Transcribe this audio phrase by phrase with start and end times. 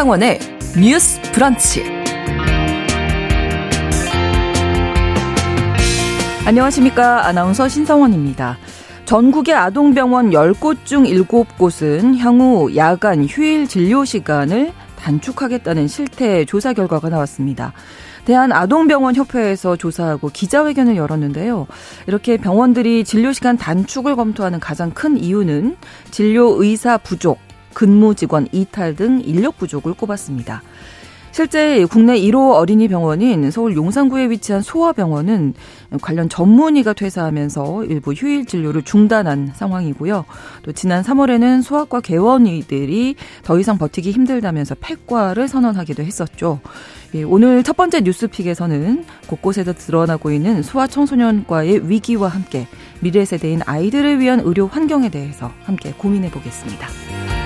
[0.00, 0.38] 신성원의
[0.80, 1.84] 뉴스 브런치.
[6.46, 7.26] 안녕하십니까.
[7.26, 8.56] 아나운서 신성원입니다.
[9.04, 17.74] 전국의 아동병원 10곳 중 7곳은 향후 야간 휴일 진료 시간을 단축하겠다는 실태 조사 결과가 나왔습니다.
[18.24, 21.66] 대한아동병원협회에서 조사하고 기자회견을 열었는데요.
[22.06, 25.76] 이렇게 병원들이 진료시간 단축을 검토하는 가장 큰 이유는
[26.10, 27.38] 진료 의사 부족,
[27.74, 30.62] 근무 직원 이탈 등 인력 부족을 꼽았습니다.
[31.32, 35.54] 실제 국내 1호 어린이 병원인 서울 용산구에 위치한 소아병원은
[36.02, 40.24] 관련 전문의가 퇴사하면서 일부 휴일 진료를 중단한 상황이고요.
[40.62, 46.60] 또 지난 3월에는 소아과 개원의들이 더 이상 버티기 힘들다면서 폐과를 선언하기도 했었죠.
[47.14, 52.66] 예, 오늘 첫 번째 뉴스픽에서는 곳곳에서 드러나고 있는 소아청소년과의 위기와 함께
[53.00, 57.39] 미래 세대인 아이들을 위한 의료 환경에 대해서 함께 고민해 보겠습니다.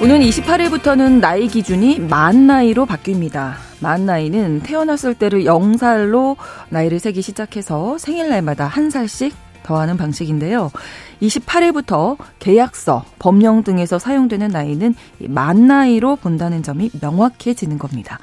[0.00, 3.54] 오는 28일부터는 나이 기준이 만 나이로 바뀝니다.
[3.80, 6.36] 만 나이는 태어났을 때를 0살로
[6.68, 10.70] 나이를 세기 시작해서 생일날마다 한 살씩 더하는 방식인데요.
[11.20, 14.94] 28일부터 계약서, 법령 등에서 사용되는 나이는
[15.26, 18.20] 만 나이로 본다는 점이 명확해지는 겁니다.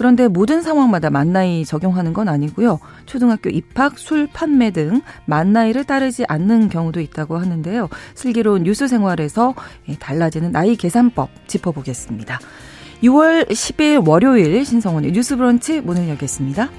[0.00, 2.80] 그런데 모든 상황마다 만나이 적용하는 건 아니고요.
[3.04, 7.90] 초등학교 입학, 술 판매 등 만나이를 따르지 않는 경우도 있다고 하는데요.
[8.14, 9.54] 슬기로운 뉴스 생활에서
[9.90, 12.40] 예, 달라지는 나이 계산법 짚어보겠습니다.
[13.02, 16.70] 6월 10일 월요일 신성원의 뉴스 브런치 문을 열겠습니다.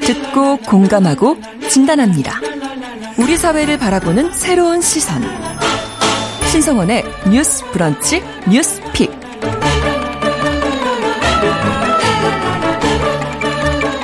[0.00, 1.36] 듣고 공감하고
[1.68, 2.40] 진단합니다.
[3.16, 5.69] 우리 사회를 바라보는 새로운 시선.
[6.50, 8.20] 신성원의 뉴스 브런치
[8.50, 9.08] 뉴스 pick.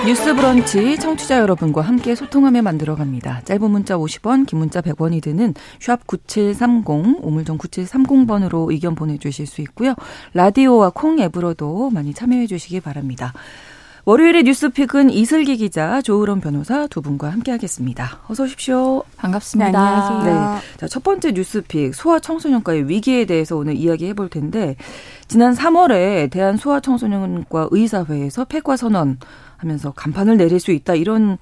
[0.07, 3.41] 뉴스 브런치 청취자 여러분과 함께 소통하며 만들어 갑니다.
[3.47, 9.97] 짧은 문자 50원, 긴 문자 100원이 드는 샵 9730, 우물정 9730번으로 의견 보내주실 수 있고요.
[10.33, 13.33] 라디오와 콩 앱으로도 많이 참여해 주시기 바랍니다.
[14.09, 18.21] 월요일의 뉴스픽은 이슬기 기자, 조으론 변호사 두 분과 함께하겠습니다.
[18.29, 19.03] 어서 오십시오.
[19.17, 19.73] 반갑습니다.
[19.73, 20.33] 네, 안녕하세요.
[20.33, 20.61] 네.
[20.77, 24.77] 자, 첫 번째 뉴스픽 소아 청소년과의 위기에 대해서 오늘 이야기해 볼 텐데
[25.27, 29.19] 지난 3월에 대한 소아 청소년과 의사회에서 폐과 선언
[29.57, 31.37] 하면서 간판을 내릴 수 있다 이런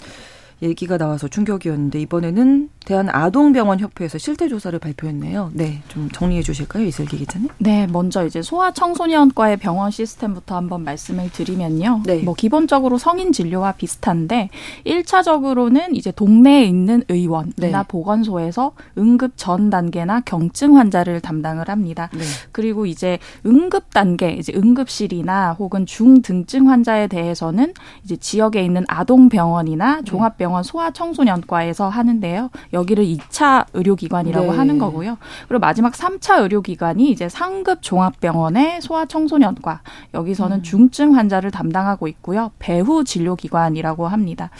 [0.63, 5.51] 얘기가 나와서 충격이었는데 이번에는 대한아동병원협회에서 실태조사를 발표했네요.
[5.55, 7.49] 네, 좀 정리해 주실까요, 이슬기 기자님?
[7.59, 12.03] 네, 먼저 이제 소아청소년과의 병원 시스템부터 한번 말씀을 드리면요.
[12.05, 12.19] 네.
[12.23, 14.51] 뭐 기본적으로 성인 진료와 비슷한데
[14.87, 17.89] 1차적으로는 이제 동네에 있는 의원이나 네.
[17.89, 22.11] 보건소에서 응급 전 단계나 경증 환자를 담당을 합니다.
[22.13, 22.21] 네.
[22.53, 27.73] 그리고 이제 응급 단계, 이제 응급실이나 혹은 중등증 환자에 대해서는
[28.05, 30.05] 이제 지역에 있는 아동병원이나 네.
[30.05, 32.51] 종합병원 소아청소년과에서 하는데요.
[32.73, 34.57] 여기를 2차 의료기관이라고 네.
[34.57, 35.19] 하는 거고요.
[35.49, 39.81] 그리고 마지막 3차 의료기관이 이제 상급 종합병원의 소아청소년과
[40.15, 40.63] 여기서는 음.
[40.63, 42.51] 중증 환자를 담당하고 있고요.
[42.59, 44.51] 배후 진료기관이라고 합니다.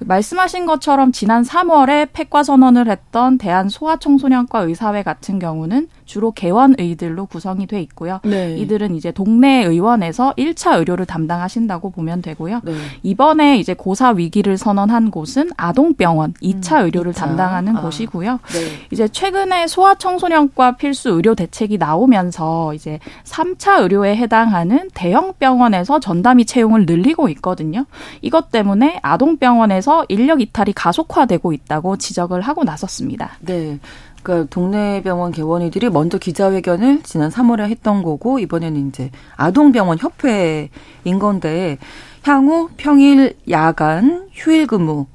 [0.00, 0.06] 음.
[0.06, 7.68] 말씀하신 것처럼 지난 3월에 폐과 선언을 했던 대한 소아청소년과 의사회 같은 경우는 주로 개원의들로 구성이
[7.68, 8.18] 돼 있고요.
[8.24, 8.56] 네.
[8.58, 12.62] 이들은 이제 동네 의원에서 1차 의료를 담당하신다고 보면 되고요.
[12.64, 12.72] 네.
[13.04, 17.16] 이번에 이제 고사 위기를 선언한 곳은 아동병원 2차 음, 의료를 2차.
[17.16, 17.82] 담당하는 아.
[17.82, 18.40] 곳이고요.
[18.44, 18.58] 네.
[18.90, 26.86] 이제 최근에 소아청소년과 필수 의료 대책이 나오면서 이제 3차 의료에 해당하는 대형 병원에서 전담의 채용을
[26.86, 27.84] 늘리고 있거든요.
[28.20, 33.38] 이것 때문에 아동병원에서 인력 이탈이 가속화되고 있다고 지적을 하고 나섰습니다.
[33.42, 33.78] 네.
[34.22, 41.78] 그러니까 동네 병원 개원이들이 먼저 기자회견을 지난 3월에 했던 거고 이번에는 이제 아동병원 협회인 건데
[42.22, 45.06] 향후 평일 야간 휴일 근무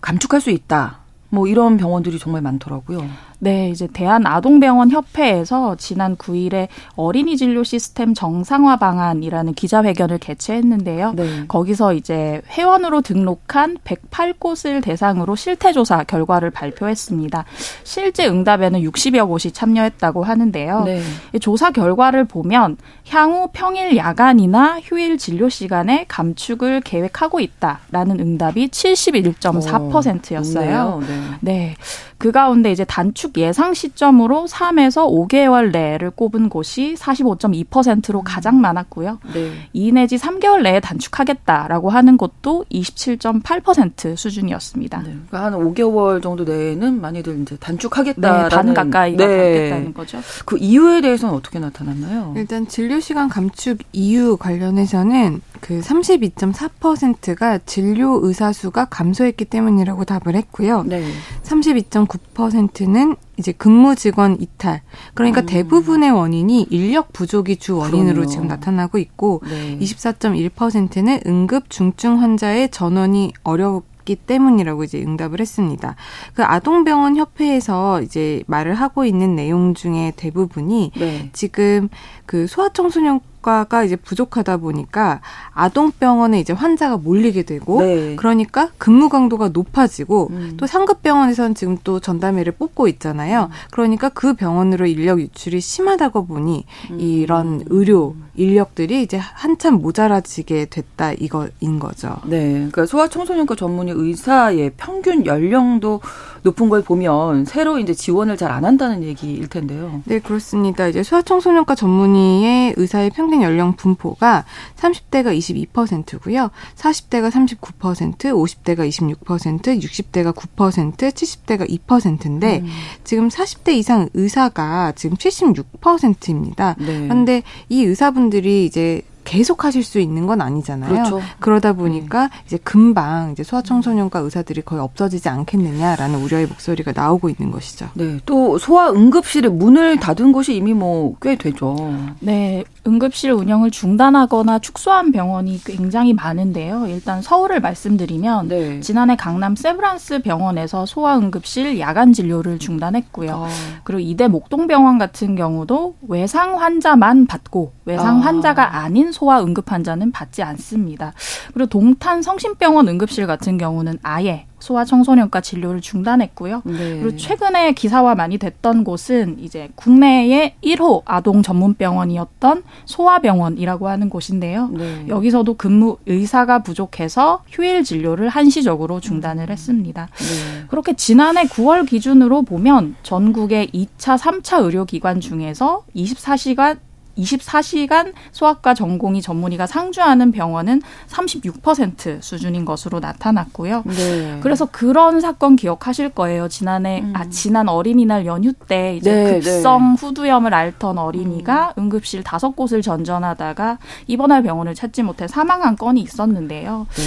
[0.00, 0.98] 감축할 수 있다.
[1.30, 3.04] 뭐 이런 병원들이 정말 많더라고요.
[3.44, 11.12] 네, 이제 대한아동병원 협회에서 지난 9일에 어린이 진료 시스템 정상화 방안이라는 기자회견을 개최했는데요.
[11.12, 11.44] 네.
[11.46, 17.44] 거기서 이제 회원으로 등록한 108곳을 대상으로 실태조사 결과를 발표했습니다.
[17.82, 20.84] 실제 응답에는 60여 곳이 참여했다고 하는데요.
[20.84, 21.02] 네.
[21.38, 22.78] 조사 결과를 보면
[23.10, 31.02] 향후 평일 야간이나 휴일 진료 시간에 감축을 계획하고 있다라는 응답이 71.4%였어요.
[31.40, 31.74] 네.
[32.14, 32.18] 네.
[32.18, 39.18] 그 가운데 이제 단축 예상 시점으로 3에서 5개월 내를 꼽은 곳이 45.2%로 가장 많았고요.
[39.34, 39.52] 네.
[39.72, 44.98] 2 내지 3개월 내에 단축하겠다라고 하는 곳도 27.8% 수준이었습니다.
[44.98, 45.04] 네.
[45.28, 49.36] 그러니까 한 5개월 정도 내에는 많이들 이제 단축하겠다라는 네, 반 가까이가 네.
[49.36, 50.18] 받겠다는 거죠.
[50.44, 52.34] 그 이유에 대해서는 어떻게 나타났나요?
[52.36, 60.82] 일단 진료 시간 감축 이유 관련해서는 그 32.4%가 진료 의사 수가 감소했기 때문이라고 답을 했고요.
[60.82, 61.02] 네.
[61.42, 64.82] 32.9%는 이제 근무 직원 이탈.
[65.14, 65.46] 그러니까 음.
[65.46, 68.30] 대부분의 원인이 인력 부족이 주 원인으로 그럼요.
[68.30, 69.78] 지금 나타나고 있고 네.
[69.78, 75.96] 24.1%는 응급 중증 환자의 전원이 어렵 기 때문이라고 이제 응답을 했습니다.
[76.34, 81.30] 그 아동병원 협회에서 이제 말을 하고 있는 내용 중에 대부분이 네.
[81.32, 81.88] 지금
[82.26, 85.20] 그 소아청소년 과가 이제 부족하다 보니까
[85.52, 88.16] 아동병원에 이제 환자가 몰리게 되고 네.
[88.16, 90.54] 그러니까 근무 강도가 높아지고 음.
[90.56, 93.44] 또 상급 병원에서는 지금 또 전담회를 뽑고 있잖아요.
[93.44, 93.48] 음.
[93.70, 97.00] 그러니까 그 병원으로 인력 유출이 심하다고 보니 음.
[97.00, 102.16] 이런 의료 인력들이 이제 한참 모자라지게 됐다 이거인 거죠.
[102.24, 102.52] 네.
[102.52, 106.00] 그러니까 소아청소년과 전문의 의사의 평균 연령도
[106.44, 110.02] 높은 걸 보면 새로 이제 지원을 잘 안 한다는 얘기일 텐데요.
[110.04, 110.86] 네, 그렇습니다.
[110.86, 114.44] 이제 소아청소년과 전문의의 의사의 평균 연령 분포가
[114.76, 116.50] 30대가 22%고요.
[116.76, 122.68] 40대가 39%, 50대가 26%, 60대가 9%, 70대가 2%인데 음.
[123.02, 126.76] 지금 40대 이상 의사가 지금 76%입니다.
[126.78, 127.08] 네.
[127.08, 130.90] 그런데 이 의사분들이 이제 계속 하실 수 있는 건 아니잖아요.
[130.90, 131.20] 그렇죠.
[131.40, 132.42] 그러다 보니까 네.
[132.46, 137.88] 이제 금방 이제 소아청소년과 의사들이 거의 없어지지 않겠느냐라는 우려의 목소리가 나오고 있는 것이죠.
[137.94, 138.18] 네.
[138.26, 141.76] 또 소아 응급실의 문을 닫은 곳이 이미 뭐 꽤 되죠.
[142.20, 142.64] 네.
[142.86, 146.86] 응급실 운영을 중단하거나 축소한 병원이 굉장히 많은데요.
[146.88, 148.80] 일단 서울을 말씀드리면 네.
[148.80, 153.30] 지난해 강남 세브란스 병원에서 소아 응급실 야간 진료를 중단했고요.
[153.32, 153.48] 아.
[153.84, 158.20] 그리고 이대 목동병원 같은 경우도 외상 환자만 받고 외상 아.
[158.20, 161.14] 환자가 아닌 소아 응급 환자는 받지 않습니다.
[161.54, 166.62] 그리고 동탄 성심병원 응급실 같은 경우는 아예 소아 청소년과 진료를 중단했고요.
[166.64, 167.00] 네.
[167.00, 174.68] 그리고 최근에 기사화 많이 됐던 곳은 이제 국내의 1호 아동 전문 병원이었던 소아병원이라고 하는 곳인데요.
[174.68, 175.04] 네.
[175.08, 180.08] 여기서도 근무 의사가 부족해서 휴일 진료를 한시적으로 중단을 했습니다.
[180.14, 180.64] 네.
[180.68, 186.78] 그렇게 지난해 9월 기준으로 보면 전국의 2차, 3차 의료기관 중에서 24시간
[187.18, 193.82] 24시간 소아과 전공의 전문의가 상주하는 병원은 36% 수준인 것으로 나타났고요.
[193.86, 194.38] 네.
[194.42, 196.48] 그래서 그런 사건 기억하실 거예요.
[196.48, 197.12] 지난해 음.
[197.14, 200.00] 아 지난 어린이날 연휴 때 이제 네, 급성 네.
[200.00, 201.84] 후두염을 앓던 어린이가 음.
[201.84, 206.86] 응급실 다섯 곳을 전전하다가 입원할 병원을 찾지 못해 사망한 건이 있었는데요.
[206.90, 207.02] 네.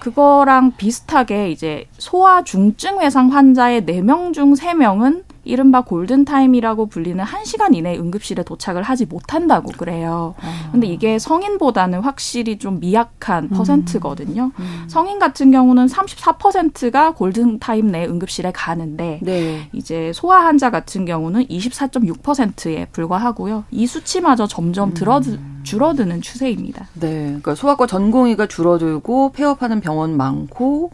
[0.00, 7.96] 그거랑 비슷하게 이제 소아 중증 외상 환자의 4명 중 3명은 이른바 골든타임이라고 불리는 1시간 이내
[7.96, 10.34] 응급실에 도착을 하지 못한다고 그래요.
[10.40, 10.68] 아.
[10.72, 13.48] 근데 이게 성인보다는 확실히 좀 미약한 음.
[13.50, 14.52] 퍼센트거든요.
[14.58, 14.84] 음.
[14.88, 19.68] 성인 같은 경우는 34%가 골든타임 내 응급실에 가는데 네.
[19.72, 23.64] 이제 소아 환자 같은 경우는 24.6%에 불과하고요.
[23.70, 25.60] 이 수치마저 점점 들어드, 음.
[25.62, 26.88] 줄어드는 추세입니다.
[26.94, 27.24] 네.
[27.24, 30.90] 그러니까 소아과 전공의가 줄어들고 폐업하는 병원 많고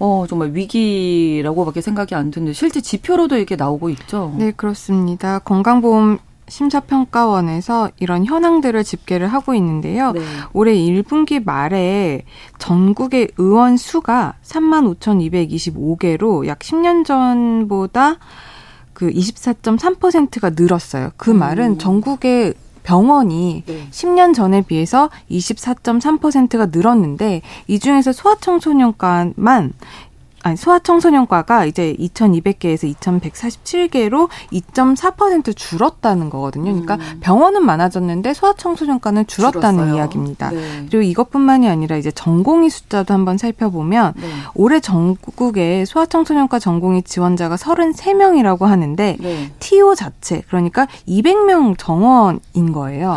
[0.00, 4.34] 어, 정말 위기라고밖에 생각이 안 드는데 실제 지표로도 이게 나오고 있죠.
[4.36, 5.38] 네, 그렇습니다.
[5.40, 6.18] 건강보험
[6.48, 10.12] 심사평가원에서 이런 현황들을 집계를 하고 있는데요.
[10.12, 10.20] 네.
[10.52, 12.24] 올해 1분기 말에
[12.58, 18.16] 전국의 의원 수가 35,225개로 약 10년 전보다
[18.92, 21.10] 그 24.3%가 늘었어요.
[21.16, 21.78] 그 말은 음.
[21.78, 23.88] 전국의 병원이 네.
[23.90, 29.72] 10년 전에 비해서 24.3%가 늘었는데 이 중에서 소아청소년과만
[30.42, 36.72] 아니 소아청소년과가 이제 2,200개에서 2,147개로 2.4% 줄었다는 거거든요.
[36.72, 37.20] 그러니까 음.
[37.20, 39.96] 병원은 많아졌는데 소아청소년과는 줄었다는 줄었어요.
[39.96, 40.50] 이야기입니다.
[40.50, 40.86] 네.
[40.88, 44.28] 그리고 이것뿐만이 아니라 이제 전공의 숫자도 한번 살펴보면 네.
[44.54, 49.52] 올해 전국에 소아청소년과 전공의 지원자가 33명이라고 하는데 네.
[49.60, 53.16] TO 자체 그러니까 200명 정원인 거예요.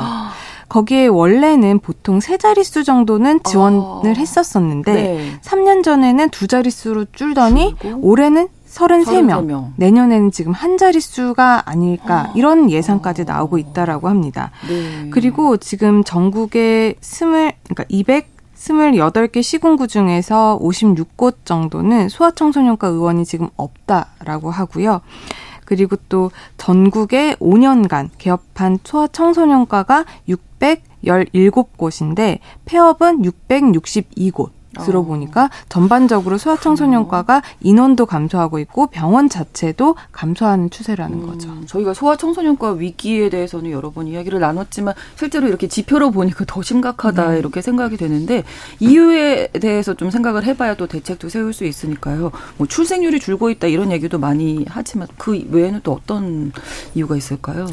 [0.74, 4.14] 거기에 원래는 보통 세 자릿수 정도는 지원을 어.
[4.18, 5.40] 했었었는데 네.
[5.44, 8.00] 3년 전에는 두 자릿수로 줄더니 줄고?
[8.02, 9.48] 올해는 33명.
[9.48, 9.68] 33명.
[9.76, 12.34] 내년에는 지금 한 자릿수가 아닐까 어.
[12.36, 14.50] 이런 예상까지 나오고 있다라고 합니다.
[14.68, 15.12] 네.
[15.12, 24.50] 그리고 지금 전국에 스물 그러니까 200 28개 시군구 중에서 56곳 정도는 소아청소년과 의원이 지금 없다라고
[24.50, 25.02] 하고요.
[25.66, 34.63] 그리고 또 전국에 5년간 개업한 소아청소년과가 617곳인데 폐업은 662곳.
[34.74, 41.50] 들어보니까 전반적으로 소아청소년과가 인원도 감소하고 있고 병원 자체도 감소하는 추세라는 음, 거죠.
[41.66, 47.40] 저희가 소아청소년과 위기에 대해서는 여러 번 이야기를 나눴지만 실제로 이렇게 지표로 보니까 더 심각하다 네.
[47.40, 48.44] 이렇게 생각이 되는데
[48.80, 52.32] 이유에 대해서 좀 생각을 해봐야 또 대책도 세울 수 있으니까요.
[52.58, 56.52] 뭐 출생률이 줄고 있다 이런 얘기도 많이 하지만 그 외에는 또 어떤
[56.96, 57.68] 이유가 있을까요?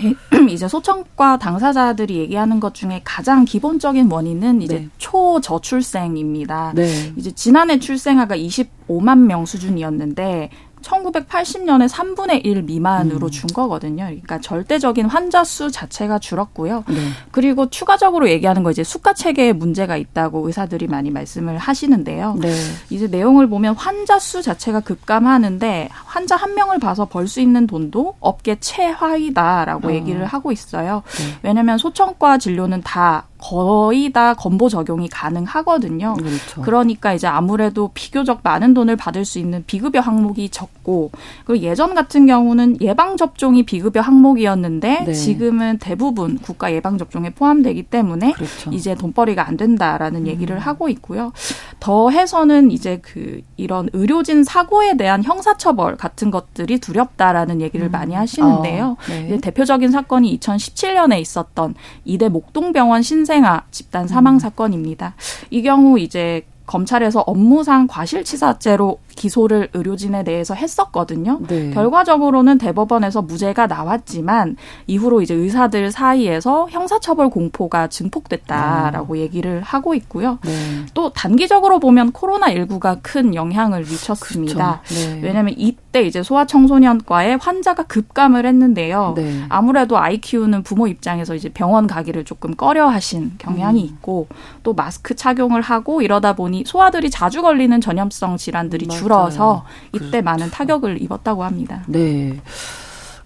[0.00, 4.88] 네, 이제 소청과 당사자들이 얘기하는 것 중에 가장 기본적인 원인은 이제 네.
[4.98, 6.72] 초저출생입니다.
[6.74, 7.12] 네.
[7.16, 10.50] 이제 지난해 출생아가 25만 명 수준이었는데
[10.82, 13.30] 1980년에 3분의 1 미만으로 음.
[13.30, 14.04] 준 거거든요.
[14.04, 16.84] 그러니까 절대적인 환자 수 자체가 줄었고요.
[16.88, 16.96] 네.
[17.30, 22.36] 그리고 추가적으로 얘기하는 거 이제 수가 체계에 문제가 있다고 의사들이 많이 말씀을 하시는데요.
[22.40, 22.52] 네.
[22.90, 28.16] 이제 내용을 보면 환자 수 자체가 급감하는데 환자 한 명을 봐서 벌 수 있는 돈도
[28.20, 29.92] 업계 최하위다라고 어.
[29.92, 31.02] 얘기를 하고 있어요.
[31.18, 31.38] 네.
[31.42, 36.14] 왜냐하면 소청과 진료는 다 거의 다 건보 적용이 가능하거든요.
[36.14, 36.62] 그렇죠.
[36.62, 41.10] 그러니까 이제 아무래도 비교적 많은 돈을 받을 수 있는 비급여 항목이 적고
[41.44, 45.12] 그리고 예전 같은 경우는 예방 접종이 비급여 항목이었는데 네.
[45.12, 48.70] 지금은 대부분 국가 예방 접종에 포함되기 때문에 그렇죠.
[48.70, 50.26] 이제 돈벌이가 안 된다라는 음.
[50.28, 51.32] 얘기를 하고 있고요.
[51.80, 57.90] 더해서는 이제 그 이런 의료진 사고에 대한 형사처벌 같은 것들이 두렵다라는 얘기를 음.
[57.90, 58.84] 많이 하시는데요.
[58.86, 59.40] 어, 네.
[59.40, 64.38] 대표적인 사건이 2017년에 있었던 이대 목동병원 신세 학생아 집단 사망 음.
[64.38, 65.14] 사건입니다.
[65.50, 66.42] 이 경우 이제
[66.72, 71.38] 검찰에서 업무상 과실치사죄로 기소를 의료진에 대해서 했었거든요.
[71.46, 71.70] 네.
[71.70, 79.18] 결과적으로는 대법원에서 무죄가 나왔지만 이후로 이제 의사들 사이에서 형사처벌 공포가 증폭됐다라고 아.
[79.18, 80.38] 얘기를 하고 있고요.
[80.46, 80.86] 네.
[80.94, 84.80] 또 단기적으로 보면 코로나19가 큰 영향을 미쳤습니다.
[84.88, 85.20] 네.
[85.22, 89.12] 왜냐하면 이때 이제 소아청소년과에 환자가 급감을 했는데요.
[89.16, 89.44] 네.
[89.50, 93.86] 아무래도 아이 키우는 부모 입장에서 이제 병원 가기를 조금 꺼려 하신 경향이 음.
[93.86, 94.28] 있고
[94.62, 100.22] 또 마스크 착용을 하고 이러다 보니 소아들이 자주 걸리는 전염성 질환들이 줄 줄어서 이때 그렇죠.
[100.22, 101.82] 많은 타격을 입었다고 합니다.
[101.86, 102.40] 네.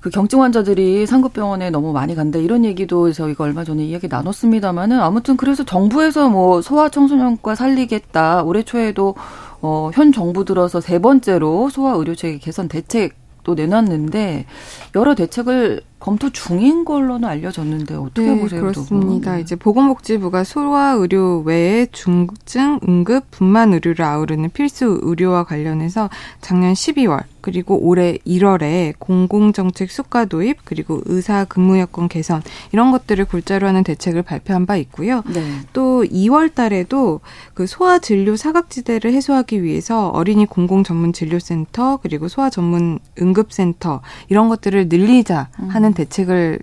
[0.00, 5.36] 그 경증 환자들이 상급병원에 너무 많이 간다 이런 얘기도 저희가 얼마 전에 이야기 나눴습니다만은 아무튼
[5.36, 9.16] 그래서 정부에서 뭐 소아 청소년과 살리겠다 올해 초에도
[9.60, 14.46] 어, 현 정부 들어서 세 번째로 소아 의료 체계 개선 대책도 내놨는데
[14.94, 18.60] 여러 대책을 검토 중인 걸로는 알려졌는데 어떻게 네, 보세요?
[18.60, 19.36] 그렇습니다.
[19.36, 19.40] 네.
[19.40, 26.10] 이제 보건복지부가 소아 의료 외에 중증, 응급, 분만 의료를 아우르는 필수 의료와 관련해서
[26.40, 33.24] 작년 12월 그리고 올해 1월에 공공정책 수가 도입 그리고 의사 근무 여건 개선 이런 것들을
[33.24, 35.22] 골자로 하는 대책을 발표한 바 있고요.
[35.32, 35.42] 네.
[35.72, 37.20] 또 2월 달에도
[37.54, 44.48] 그 소아 진료 사각지대를 해소하기 위해서 어린이 공공 전문 진료센터 그리고 소아 전문 응급센터 이런
[44.48, 46.58] 것들을 늘리자 하는 하는 대책을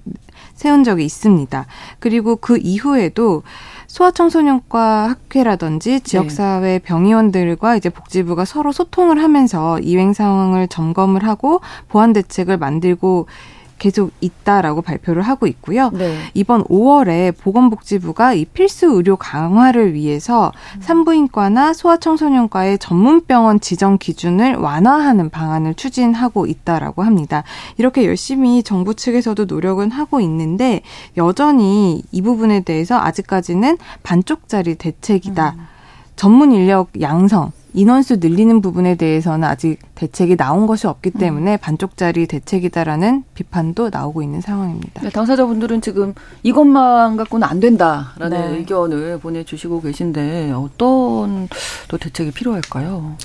[0.54, 1.66] 세운 적이 있습니다.
[2.00, 3.44] 그리고 그 이후에도
[3.88, 12.58] 소아청소년과 학회라든지 지역사회 병의원들과 이제 복지부가 서로 소통을 하면서 이행 상황을 점검을 하고 보완 대책을
[12.58, 13.28] 만들고
[13.84, 15.90] 계속 있다라고 발표를 하고 있고요.
[15.90, 16.18] 네.
[16.34, 25.74] 이번 5월에 보건복지부가 이 필수 의료 강화를 위해서 산부인과나 소아청소년과의 전문병원 지정 기준을 완화하는 방안을
[25.74, 27.44] 추진하고 있다라고 합니다.
[27.78, 30.82] 이렇게 열심히 정부 측에서도 노력은 하고 있는데
[31.18, 35.56] 여전히 이 부분에 대해서 아직까지는 반쪽짜리 대책이다.
[35.58, 35.68] 음.
[36.16, 41.20] 전문 인력 양성 인원수 늘리는 부분에 대해서는 아직 대책이 나온 것이 없기 음.
[41.20, 41.58] 때문에 음.
[41.60, 45.02] 반쪽짜리 대책이다라는 비판도 나오고 있는 상황입니다.
[45.02, 46.14] 네, 당사자분들은 지금
[46.44, 48.58] 이것만 갖고는 안 된다라는 네.
[48.58, 51.48] 의견을 보내주시고 계신데 어떤
[51.88, 53.16] 또 대책이 필요할까요?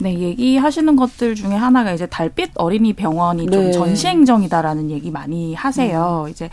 [0.00, 3.50] 네, 얘기하시는 것들 중에 하나가 이제 달빛 어린이 병원이 네.
[3.50, 6.24] 좀 전시 행정이다라는 얘기 많이 하세요.
[6.26, 6.30] 음.
[6.30, 6.48] 이제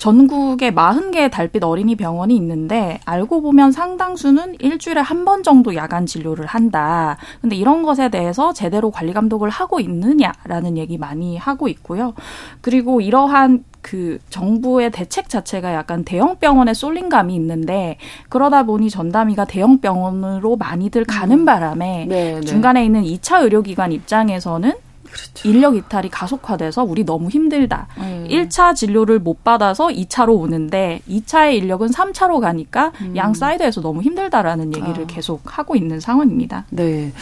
[0.00, 6.46] 전국에 40개의 달빛 어린이 병원이 있는데 알고 보면 상당수는 일주일에 한 번 정도 야간 진료를
[6.46, 7.18] 한다.
[7.42, 12.14] 근데 이런 것에 대해서 제대로 관리 감독을 하고 있느냐라는 얘기 많이 하고 있고요.
[12.62, 17.98] 그리고 이러한 그 정부의 대책 자체가 약간 대형 병원에 쏠린 감이 있는데
[18.30, 21.44] 그러다 보니 전담의가 대형 병원으로 많이들 가는 음.
[21.44, 22.40] 바람에 네, 네.
[22.40, 24.72] 중간에 있는 2차 의료기관 입장에서는
[25.10, 25.48] 그렇죠.
[25.48, 27.88] 인력 이탈이 가속화돼서 우리 너무 힘들다.
[27.98, 28.26] 음.
[28.28, 33.16] 1차 진료를 못 받아서 2차로 오는데 2차의 인력은 3차로 가니까 음.
[33.16, 35.06] 양 사이드에서 너무 힘들다라는 얘기를 아.
[35.06, 36.66] 계속 하고 있는 상황입니다.
[36.70, 37.12] 네.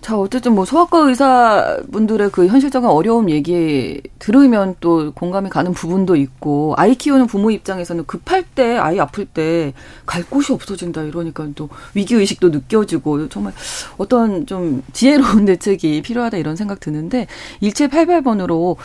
[0.00, 6.74] 자, 어쨌든 뭐 소아과 의사분들의 그 현실적인 어려움 얘기 들으면 또 공감이 가는 부분도 있고
[6.76, 9.72] 아이 키우는 부모 입장에서는 급할 때 아이 아플 때
[10.06, 13.52] 갈 곳이 없어진다 이러니까 또 위기 의식도 느껴지고 정말
[13.98, 17.26] 어떤 좀 지혜로운 대책이 필요하다 이런 생각 드는데
[17.62, 18.76] 1788번으로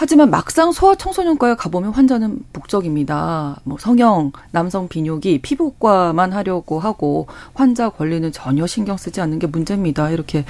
[0.00, 3.58] 하지만 막상 소아청소년과에 가보면 환자는 북적입니다.
[3.64, 10.10] 뭐 성형, 남성 비뇨기, 피부과만 하려고 하고 환자 권리는 전혀 신경 쓰지 않는 게 문제입니다.
[10.10, 10.44] 이렇게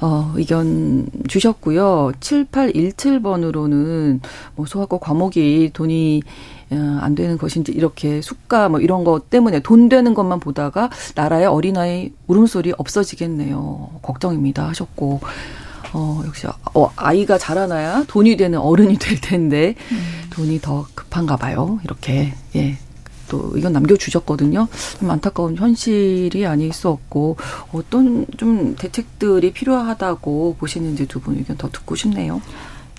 [0.00, 2.12] 어, 의견 주셨고요.
[2.20, 4.20] 7817번으로는
[4.54, 6.22] 뭐 소아과 과목이 돈이
[6.70, 11.46] 어, 안 되는 것인지 이렇게 수가 뭐 이런 것 때문에 돈 되는 것만 보다가 나라의
[11.46, 13.98] 어린아이 울음소리 없어지겠네요.
[14.02, 15.22] 걱정입니다 하셨고
[15.98, 19.98] 어, 역시, 어, 아이가 자라나야 돈이 되는 어른이 될 텐데, 음.
[20.30, 21.80] 돈이 더 급한가 봐요.
[21.84, 22.76] 이렇게, 예.
[23.28, 24.68] 또 의견 남겨주셨거든요.
[25.00, 27.38] 좀 안타까운 현실이 아닐 수 없고,
[27.72, 32.42] 어떤 좀 대책들이 필요하다고 보시는지 두 분 의견 더 듣고 싶네요.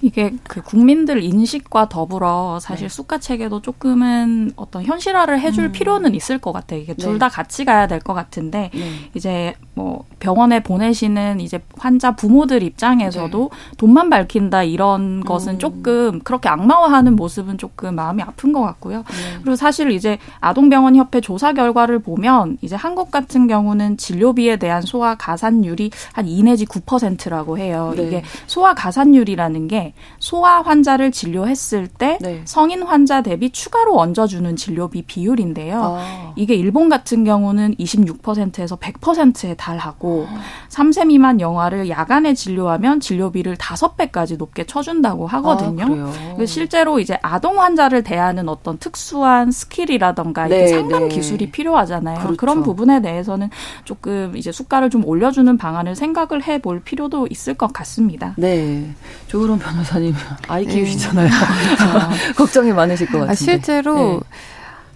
[0.02, 2.94] 이게 그 국민들 인식과 더불어 사실 네.
[2.94, 5.72] 수가 체계도 조금은 어떤 현실화를 해줄 음.
[5.72, 6.80] 필요는 있을 것 같아요.
[6.82, 7.36] 이게 둘다 네.
[7.36, 8.92] 같이 가야 될 것 같은데 네.
[9.16, 13.76] 이제 뭐 병원에 보내시는 이제 환자 부모들 입장에서도 네.
[13.78, 15.60] 돈만 밝힌다 이런 것은 음.
[15.60, 19.00] 조금 그렇게 악마화하는 모습은 조금 마음이 아픈 것 같고요.
[19.00, 19.40] 네.
[19.42, 25.90] 그리고 사실 이제 아동병원협회 조사 결과를 보면 이제 한국 같은 경우는 진료비에 대한 소아 가산율이
[26.14, 27.94] 한2 내지 9%라고 해요.
[27.98, 28.04] 네.
[28.04, 29.87] 이게 소아 가산율이라는 게
[30.20, 32.42] 소아 환자를 진료했을 때 네.
[32.46, 35.82] 성인 환자 대비 추가로 얹어주는 진료비 비율인데요.
[36.00, 36.34] 아.
[36.36, 40.40] 이게 일본 같은 경우는 26%에서 100%에 달하고 아.
[40.70, 46.12] 3세 미만 영아를 야간에 진료하면 진료비를 5배까지 높게 쳐준다고 하거든요.
[46.40, 51.16] 아, 실제로 이제 아동 환자를 대하는 어떤 특수한 스킬이라던가 네, 상담 네.
[51.16, 52.20] 기술이 필요하잖아요.
[52.20, 52.38] 그렇죠.
[52.38, 53.50] 그런 부분에 대해서는
[53.84, 58.34] 조금 이제 수가를 좀 올려주는 방안을 생각을 해볼 필요도 있을 것 같습니다.
[58.38, 58.90] 네.
[59.28, 60.16] 조으론 변 변호사님
[60.48, 60.74] 아이 네.
[60.74, 61.28] 키우시잖아요.
[61.30, 62.34] 네.
[62.34, 63.32] 걱정이 많으실 것 아, 같은데.
[63.32, 64.20] 아, 실제로 네.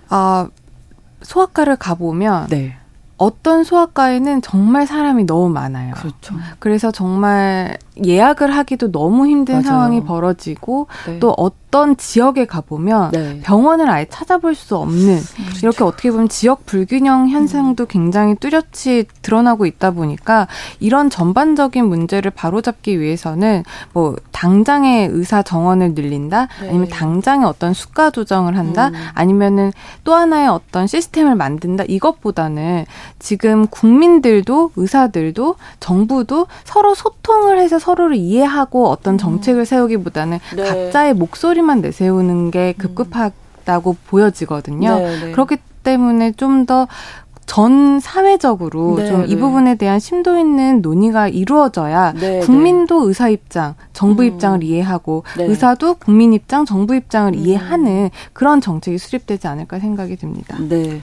[0.09, 0.47] 아
[1.21, 2.75] 소아과를 가보면 네.
[3.17, 5.93] 어떤 소아과에는 정말 사람이 너무 많아요.
[5.93, 6.35] 그렇죠.
[6.59, 9.65] 그래서 정말 예약을 하기도 너무 힘든 맞아요.
[9.65, 11.19] 상황이 벌어지고 네.
[11.19, 13.39] 또 어떤 지역에 가보면 네.
[13.43, 15.59] 병원을 아예 찾아볼 수 없는 그렇죠.
[15.61, 17.87] 이렇게 어떻게 보면 지역 불균형 현상도 음.
[17.89, 20.47] 굉장히 뚜렷이 드러나고 있다 보니까
[20.79, 26.69] 이런 전반적인 문제를 바로잡기 위해서는 뭐 당장의 의사 정원을 늘린다 네.
[26.69, 28.93] 아니면 당장의 어떤 수가 조정을 한다 음.
[29.13, 29.73] 아니면은
[30.05, 32.85] 또 하나의 어떤 시스템을 만든다 이것보다는
[33.19, 39.17] 지금 국민들도 의사들도 정부도 서로 소통을 해서 서로를 이해하고 어떤 음.
[39.17, 40.63] 정책을 세우기보다는 네.
[40.63, 42.81] 각자의 목소리만 내세우는 게 음.
[42.81, 44.95] 급급하다고 보여지거든요.
[44.97, 45.31] 네, 네.
[45.31, 46.87] 그렇기 때문에 좀더
[47.47, 49.35] 전 사회적으로 네, 좀이 네.
[49.35, 54.27] 부분에 대한 심도 있는 논의가 이루어져야 네, 국민도 의사 입장, 정부 음.
[54.27, 57.37] 입장을 이해하고 의사도 국민 입장, 정부 입장을 음.
[57.37, 60.55] 이해하는 그런 정책이 수립되지 않을까 생각이 듭니다.
[60.59, 61.01] 네.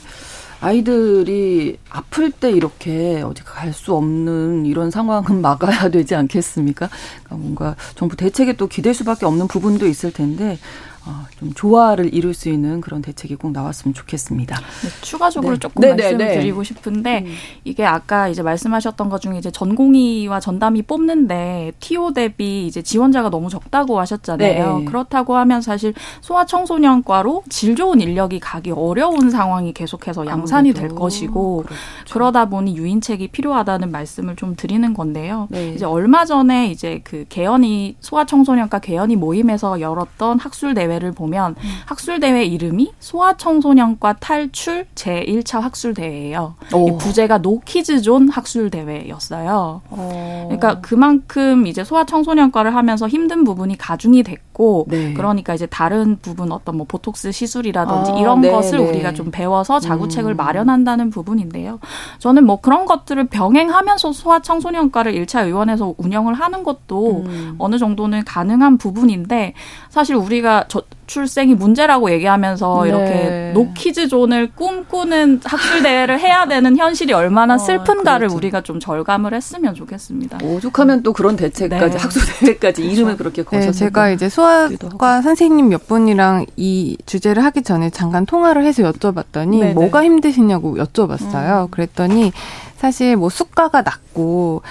[0.60, 6.88] 아이들이 아플 때 이렇게 어디 갈 수 없는 이런 상황은 막아야 되지 않겠습니까?
[7.24, 10.87] 그러니까 뭔가 정부 대책에 또 기댈 수밖에 없는 부분도 있을 텐데 어,
[11.38, 14.56] 좀 조화를 이룰 수 있는 그런 대책이 꼭 나왔으면 좋겠습니다.
[14.56, 15.58] 네, 추가적으로 네.
[15.58, 16.64] 조금 네, 네 말씀드리고 네.
[16.64, 17.34] 싶은데 음.
[17.64, 23.48] 이게 아까 이제 말씀하셨던 것 중에 이제 전공의와 전담이 뽑는데 TO 대비 이제 지원자가 너무
[23.48, 24.78] 적다고 하셨잖아요.
[24.78, 24.84] 네.
[24.84, 31.64] 그렇다고 하면 사실 소아 청소년과로 질 좋은 인력이 가기 어려운 상황이 계속해서 양산이 될 것이고
[31.64, 31.82] 그렇죠.
[32.12, 35.48] 그러다 보니 유인책이 필요하다는 말씀을 좀 드리는 건데요.
[35.50, 35.74] 네.
[35.74, 41.54] 이제 얼마 전에 이제 그 개연이 소아 청소년과 개연이 모임에서 열었던 학술 대회 대회를 보면
[41.58, 41.68] 음.
[41.86, 46.54] 학술 대회 이름이 소아청소년과 탈출 제1차 학술 대회예요.
[46.98, 49.80] 부제가 노키즈 존 학술 대회였어요.
[49.88, 54.47] 그러니까 그만큼 이제 소아청소년과를 하면서 힘든 부분이 가중이 됐고
[54.88, 55.14] 네.
[55.14, 58.88] 그러니까 이제 다른 부분 어떤 뭐 보톡스 시술이라든지 아, 이런 네, 것을 네.
[58.88, 60.36] 우리가 좀 배워서 자구책을 음.
[60.36, 61.78] 마련한다는 부분인데요.
[62.18, 67.54] 저는 뭐 그런 것들을 병행하면서 소아청소년과를 1차 의원에서 운영을 하는 것도 음.
[67.58, 69.54] 어느 정도는 가능한 부분인데
[69.88, 72.88] 사실 우리가 저출생이 문제라고 얘기하면서 네.
[72.88, 78.78] 이렇게 노키즈 존을 꿈꾸는 학술 대회를 해야 되는 현실이 얼마나 어, 슬픈가를 그 우리가 좀
[78.78, 80.38] 절감을 했으면 좋겠습니다.
[80.42, 82.02] 오죽하면 또 그런 대책까지 네.
[82.02, 82.94] 학술 대회까지 그렇죠.
[82.94, 88.26] 이름을 그렇게 거셔서 네, 제가 이제 수학과 선생님 몇 분이랑 이 주제를 하기 전에 잠깐
[88.26, 89.66] 통화를 해서 여쭤봤더니 네네.
[89.68, 89.72] 네.
[89.72, 91.64] 뭐가 힘드시냐고 여쭤봤어요.
[91.64, 91.70] 음.
[91.70, 92.32] 그랬더니
[92.76, 94.62] 사실 뭐 수가가 낮고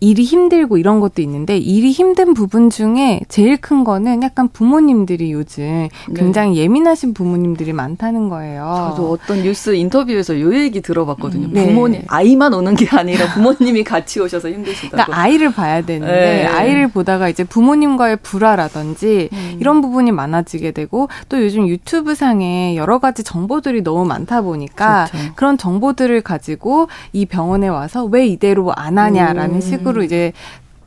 [0.00, 5.64] 일이 힘들고 이런 것도 있는데 일이 힘든 부분 중에 제일 큰 거는 약간 부모님들이 요즘
[5.64, 6.14] 네.
[6.14, 6.62] 굉장히 네.
[6.62, 8.92] 예민하신 부모님들이 많다는 거예요.
[8.94, 11.48] 저도 어떤 뉴스 인터뷰에서 요 얘기 들어봤거든요.
[11.48, 11.66] 음, 네.
[11.66, 14.90] 부모님 아이만 오는 게 아니라 부모님이 같이 오셔서 힘드시다고.
[14.90, 16.46] 그러니까 아이를 봐야 되는데 네.
[16.46, 19.56] 아이를 보다가 이제 부모님과의 불화라든지 음.
[19.58, 25.32] 이런 부분이 많아지게 되고 또 요즘 유튜브 상에 여러 가지 정보들이 너무 많다 보니까 그렇죠.
[25.34, 29.60] 그런 정보들을 가지고 이 병원에 와서 왜 이대로 안 하냐라는 음.
[29.60, 30.32] 식으로 식으로 이제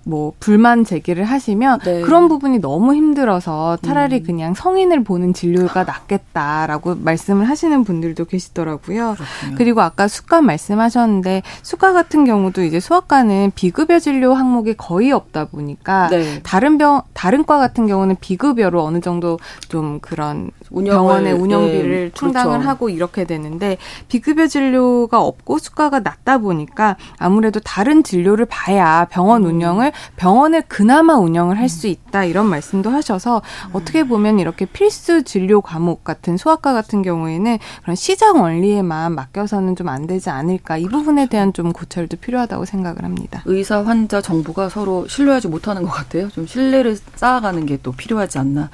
[0.03, 2.01] 뭐 불만 제기를 하시면 네.
[2.01, 4.23] 그런 부분이 너무 힘들어서 차라리 음.
[4.23, 9.15] 그냥 성인을 보는 진료가 낫겠다라고 말씀을 하시는 분들도 계시더라고요.
[9.15, 9.57] 그렇군요.
[9.57, 16.07] 그리고 아까 수가 말씀하셨는데 수가 같은 경우도 이제 소아과는 비급여 진료 항목이 거의 없다 보니까
[16.09, 16.41] 네.
[16.41, 22.11] 다른 병 다른 과 같은 경우는 비급여로 어느 정도 좀 그런 운영을, 병원의 운영비를 네.
[22.13, 22.69] 충당을 그렇죠.
[22.69, 29.49] 하고 이렇게 되는데 비급여 진료가 없고 수가가 낮다 보니까 아무래도 다른 진료를 봐야 병원 음.
[29.49, 35.61] 운영을 병원을 그나마 운영을 할 수 있다 이런 말씀도 하셔서 어떻게 보면 이렇게 필수 진료
[35.61, 41.27] 과목 같은 소아과 같은 경우에는 그런 시장 원리에만 맡겨서는 좀 안 되지 않을까 이 부분에
[41.27, 43.41] 대한 좀 고찰도 필요하다고 생각을 합니다.
[43.45, 46.29] 의사 환자 정부가 서로 신뢰하지 못하는 것 같아요.
[46.29, 48.69] 좀 신뢰를 쌓아가는 게 또 필요하지 않나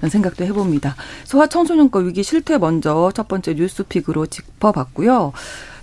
[0.00, 0.94] 라는 생각도 해봅니다.
[1.24, 5.32] 소아 청소년과 위기 실태 먼저 첫 번째 뉴스픽으로 짚어봤고요.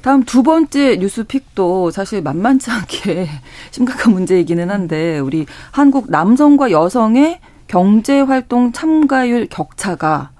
[0.01, 3.27] 다음 두 번째 뉴스픽도 사실 만만치 않게
[3.71, 10.31] 심각한 문제이기는 한데 우리 한국 남성과 여성의 경제 활동 참가율 격차가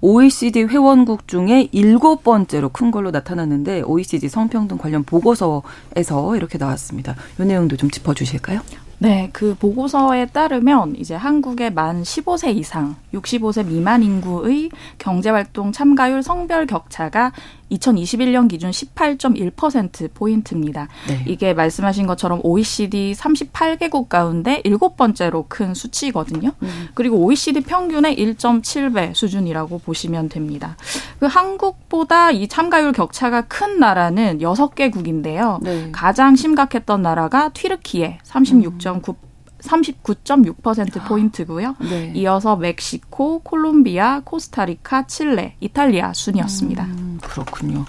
[0.00, 7.16] OECD 회원국 중에 일곱 번째로 큰 걸로 나타났는데 OECD 성평등 관련 보고서에서 이렇게 나왔습니다.
[7.40, 8.60] 이 내용도 좀 짚어주실까요?
[8.98, 16.66] 네, 그 보고서에 따르면 이제 한국의 만 15세 이상, 65세 미만 인구의 경제활동 참가율 성별
[16.66, 17.32] 격차가
[17.70, 20.88] 2021년 기준 18.1% 포인트입니다.
[21.08, 21.24] 네.
[21.26, 26.52] 이게 말씀하신 것처럼 OECD 38개국 가운데 일곱 번째로 큰 수치거든요.
[26.62, 26.88] 음.
[26.94, 30.76] 그리고 OECD 평균의 1.7배 수준이라고 보시면 됩니다.
[31.18, 35.62] 그 한국보다 이 참가율 격차가 큰 나라는 6개국인데요.
[35.62, 35.90] 네.
[35.92, 39.16] 가장 심각했던 나라가 튀르키예 36.9
[39.62, 41.76] 39.6%포인트고요.
[41.80, 42.12] 네.
[42.14, 46.84] 이어서 멕시코, 콜롬비아, 코스타리카, 칠레, 이탈리아 순이었습니다.
[46.84, 47.84] 음, 그렇군요.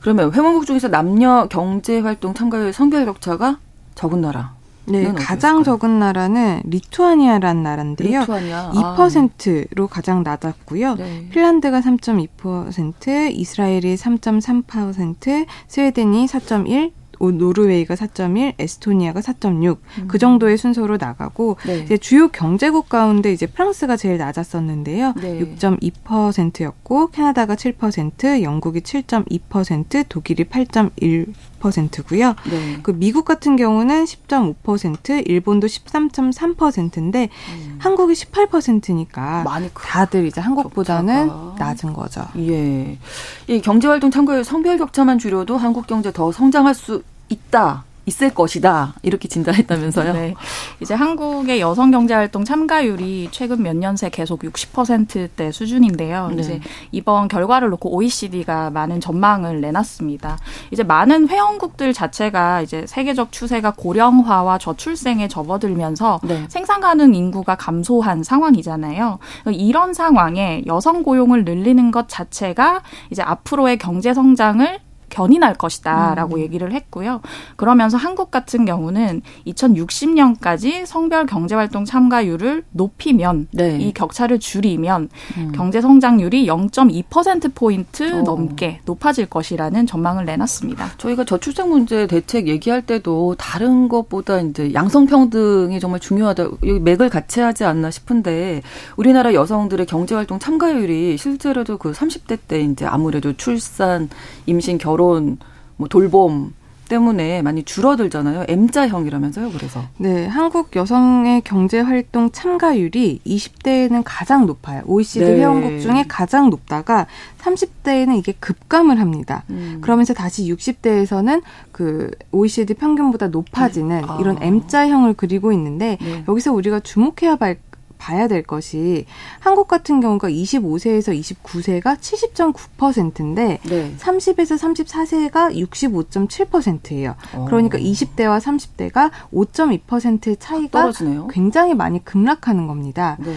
[0.00, 3.58] 그러면 회원국 중에서 남녀 경제활동 참가율 성별 격차가
[3.94, 4.54] 적은 나라.
[4.86, 8.20] 네, 가장 적은 나라는 리투아니아라는 나라인데요.
[8.20, 8.72] 리투아니아.
[8.72, 9.86] 2%로 아.
[9.86, 10.96] 가장 낮았고요.
[10.96, 11.28] 네.
[11.30, 16.92] 핀란드가 3.2%, 이스라엘이 3.3%, 스웨덴이 4.1,
[17.28, 20.08] 노르웨이가 4.1, 에스토니아가 4.6, 음.
[20.08, 21.80] 그 정도의 순서로 나가고 네.
[21.80, 25.14] 이제 주요 경제국 가운데 이제 프랑스가 제일 낮았었는데요.
[25.20, 25.40] 네.
[25.40, 32.34] 6.2%였고 캐나다가 7%, 영국이 7.2%, 독일이 8.1% 고요.
[32.50, 32.78] 네.
[32.82, 37.76] 그 미국 같은 경우는 10.5%, 일본도 13.3%인데 음.
[37.78, 41.56] 한국이 18%니까 많이 다들 이제 한국보다는 격차가.
[41.58, 42.26] 낮은 거죠.
[42.38, 42.98] 예.
[43.46, 47.84] 이 경제활동 참가율 성별 격차만 줄여도 한국 경제 더 성장할 수 있다.
[48.06, 50.12] 있을 것이다 이렇게 진단했다면서요?
[50.14, 50.34] 네.
[50.80, 56.28] 이제 한국의 여성 경제 활동 참가율이 최근 몇 년 새 계속 60%대 수준인데요.
[56.28, 56.40] 네.
[56.40, 56.60] 이제
[56.92, 60.38] 이번 결과를 놓고 OECD가 많은 전망을 내놨습니다.
[60.70, 66.44] 이제 많은 회원국들 자체가 이제 세계적 추세가 고령화와 저출생에 접어들면서 네.
[66.48, 69.18] 생산 가능 인구가 감소한 상황이잖아요.
[69.52, 74.78] 이런 상황에 여성 고용을 늘리는 것 자체가 이제 앞으로의 경제 성장을
[75.10, 76.40] 견인할 것이다라고 음.
[76.40, 77.20] 얘기를 했고요.
[77.56, 83.78] 그러면서 한국 같은 경우는 2060년까지 성별 경제활동 참가율을 높이면 네.
[83.78, 85.52] 이 격차를 줄이면 음.
[85.54, 88.22] 경제 성장률이 0.2% 포인트 어.
[88.22, 90.92] 넘게 높아질 것이라는 전망을 내놨습니다.
[90.96, 96.44] 저희가 저출생 문제 대책 얘기할 때도 다른 것보다 이제 양성 평등이 정말 중요하다.
[96.44, 98.62] 여기 맥을 같이 하지 않나 싶은데
[98.96, 104.08] 우리나라 여성들의 경제활동 참가율이 실제로도 그 30대 때 이제 아무래도 출산,
[104.46, 105.38] 임신, 결혼 결혼,
[105.76, 106.52] 뭐 돌봄
[106.90, 108.44] 때문에 많이 줄어들잖아요.
[108.48, 109.84] M자형이라면서요, 그래서.
[109.96, 114.82] 네, 한국 여성의 경제 활동 참가율이 20대에는 가장 높아요.
[114.84, 115.36] OECD 네.
[115.36, 117.06] 회원국 중에 가장 높다가
[117.40, 119.44] 30대에는 이게 급감을 합니다.
[119.50, 119.78] 음.
[119.80, 124.06] 그러면서 다시 60대에서는 그 OECD 평균보다 높아지는 네.
[124.06, 124.18] 아.
[124.20, 126.24] 이런 M자형을 그리고 있는데 네.
[126.28, 127.56] 여기서 우리가 주목해야 할
[128.00, 129.04] 봐야 될 것이
[129.38, 133.94] 한국 같은 경우가 25세에서 29세가 70.9%인데 네.
[133.98, 137.14] 30에서 34세가 65.7%예요.
[137.36, 137.44] 오.
[137.44, 141.28] 그러니까 20대와 30대가 5.2%의 차이가 떨어지네요.
[141.28, 143.16] 굉장히 많이 급락하는 겁니다.
[143.20, 143.34] 네.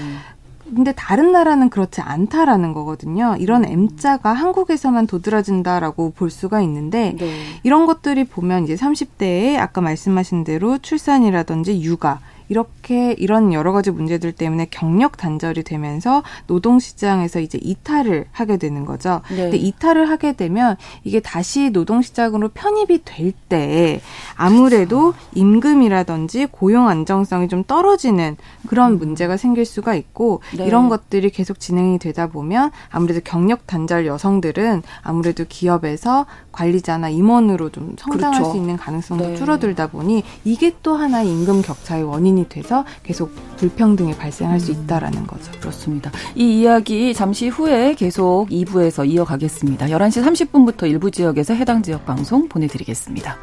[0.73, 3.35] 근데 다른 나라는 그렇지 않다라는 거거든요.
[3.37, 3.69] 이런 음.
[3.69, 7.33] M자가 한국에서만 도드라진다라고 볼 수가 있는데 네.
[7.63, 14.31] 이런 것들이 보면 이제 30대에 아까 말씀하신 대로 출산이라든지 육아 이렇게 이런 여러 가지 문제들
[14.31, 19.21] 때문에 경력 단절이 되면서 노동 시장에서 이제 이탈을 하게 되는 거죠.
[19.29, 19.35] 네.
[19.37, 24.01] 근데 이탈을 하게 되면 이게 다시 노동 시장으로 편입이 될 때
[24.35, 28.97] 아무래도 임금이라든지 고용 안정성이 좀 떨어지는 그런 음.
[28.97, 30.65] 문제가 생길 수가 있고 네.
[30.65, 37.95] 이런 것들이 계속 진행이 되다 보면 아무래도 경력 단절 여성들은 아무래도 기업에서 관리자나 임원으로 좀
[37.97, 38.51] 성장할 그렇죠.
[38.51, 39.35] 수 있는 가능성도 네.
[39.35, 44.59] 줄어들다 보니 이게 또 하나의 임금 격차의 원인 이 돼서 계속 불평등이 발생할 음.
[44.59, 45.51] 수 있다라는 거죠.
[45.59, 46.11] 그렇습니다.
[46.35, 49.87] 이 이야기 잠시 후에 계속 2부에서 이어가겠습니다.
[49.87, 53.37] 11시 30분부터 일부 지역에서 해당 지역 방송 보내드리겠습니다.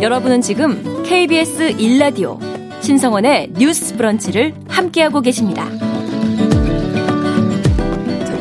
[0.00, 2.38] 여러분은 지금 KBS 1라디오
[2.82, 5.91] 신성원의 뉴스 브런치를 함께하고 계십니다.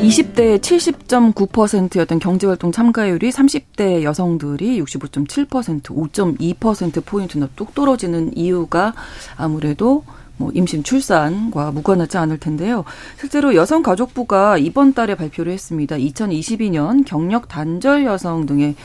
[0.01, 8.93] 20대 70.9%였던 경제활동 참가율이 30대 여성들이 65.7% 5.2%포인트나 뚝 떨어지는 이유가
[9.37, 10.03] 아무래도
[10.37, 12.83] 뭐 임신 출산과 무관하지 않을 텐데요.
[13.19, 15.95] 실제로 여성가족부가 이번 달에 발표를 했습니다.
[15.97, 18.75] 2022년 경력 단절 여성 등의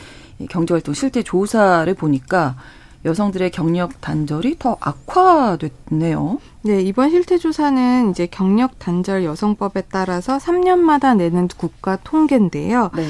[0.49, 2.55] 경제활동 실태 조사를 보니까
[3.07, 6.39] 여성들의 경력 단절이 더 악화됐네요.
[6.63, 12.91] 네, 이번 실태조사는 이제 경력 단절 여성법에 따라서 3년마다 내는 국가 통계인데요.
[12.95, 13.07] 네.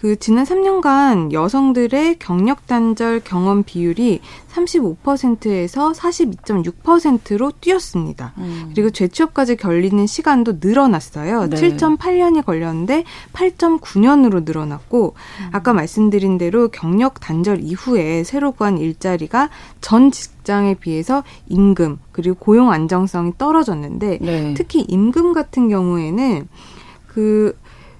[0.00, 4.20] 그 지난 3년간 여성들의 경력 단절 경험 비율이
[4.52, 8.32] 35%에서 42.6%로 뛰었습니다.
[8.38, 8.70] 음.
[8.72, 11.48] 그리고 재취업까지 걸리는 시간도 늘어났어요.
[11.48, 11.56] 네.
[11.56, 15.50] 7.8년이 걸렸는데 8.9년으로 늘어났고 음.
[15.52, 22.70] 아까 말씀드린 대로 경력 단절 이후에 새로 구한 일자리가 전 직장에 비해서 임금 그리고 고용
[22.70, 24.54] 안정성이 떨어졌는데 네.
[24.56, 26.46] 특히 임금 같은 경우에는
[27.08, 27.56] 그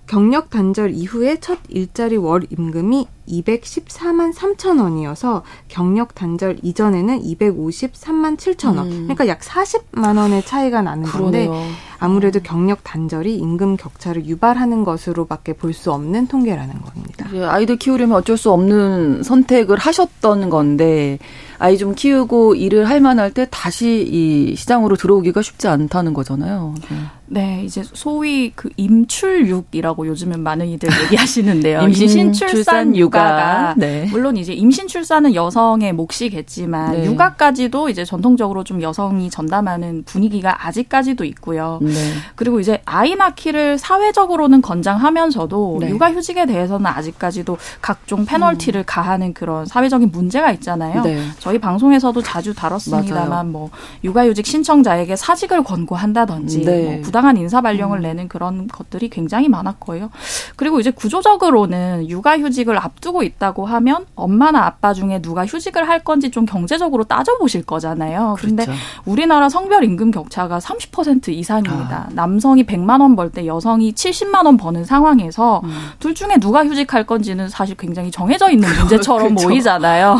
[0.08, 8.78] 경력 단절 이후에 첫 일자리 월 임금이 214만 3천 원이어서 경력 단절 이전에는 253만 7천
[8.78, 8.86] 원.
[8.86, 8.90] 음.
[9.02, 11.50] 그러니까 약 40만 원의 차이가 나는 그러네요.
[11.50, 17.28] 건데 아무래도 경력 단절이 임금 격차를 유발하는 것으로밖에 볼 수 없는 통계라는 겁니다.
[17.50, 21.18] 아이들 키우려면 어쩔 수 없는 선택을 하셨던 건데
[21.58, 26.74] 아이 좀 키우고 일을 할 만할 때 다시 이 시장으로 들어오기가 쉽지 않다는 거잖아요.
[26.88, 26.96] 네.
[27.30, 31.82] 네, 이제 소위 그 임출육이라고 요즘은 많은 이들 얘기하시는데요.
[31.88, 34.06] 임신, 출산, 육아가 네.
[34.10, 37.04] 물론 이제 임신 출산은 여성의 몫이겠지만 네.
[37.04, 41.78] 육아까지도 이제 전통적으로 좀 여성이 전담하는 분위기가 아직까지도 있고요.
[41.82, 41.92] 네.
[42.34, 45.90] 그리고 이제 아이 낳기를 사회적으로는 권장하면서도 네.
[45.90, 48.84] 육아휴직에 대해서는 아직까지도 각종 페널티를 음.
[48.86, 51.02] 가하는 그런 사회적인 문제가 있잖아요.
[51.02, 51.22] 네.
[51.38, 53.44] 저희 방송에서도 자주 다뤘습니다만 맞아요.
[53.44, 53.70] 뭐
[54.02, 56.82] 육아휴직 신청자에게 사직을 권고한다든지 네.
[56.84, 58.02] 뭐 부당한 인사 발령을 음.
[58.02, 60.10] 내는 그런 것들이 굉장히 많았고요.
[60.54, 66.46] 그리고 이제 구조적으로는 육아휴직을 앞두고 있다고 하면 엄마나 아빠 중에 누가 휴직을 할 건지 좀
[66.46, 68.36] 경제적으로 따져보실 거잖아요.
[68.38, 68.80] 그런데 그렇죠.
[69.04, 72.06] 우리나라 성별 임금 격차가 30% 이상입니다.
[72.06, 72.08] 아.
[72.12, 75.70] 남성이 100만 원 벌 때 여성이 70만 원 버는 상황에서 음.
[75.98, 79.42] 둘 중에 누가 휴직할 건지는 사실 굉장히 정해져 있는 문제처럼 그렇죠.
[79.48, 80.16] 보이잖아요.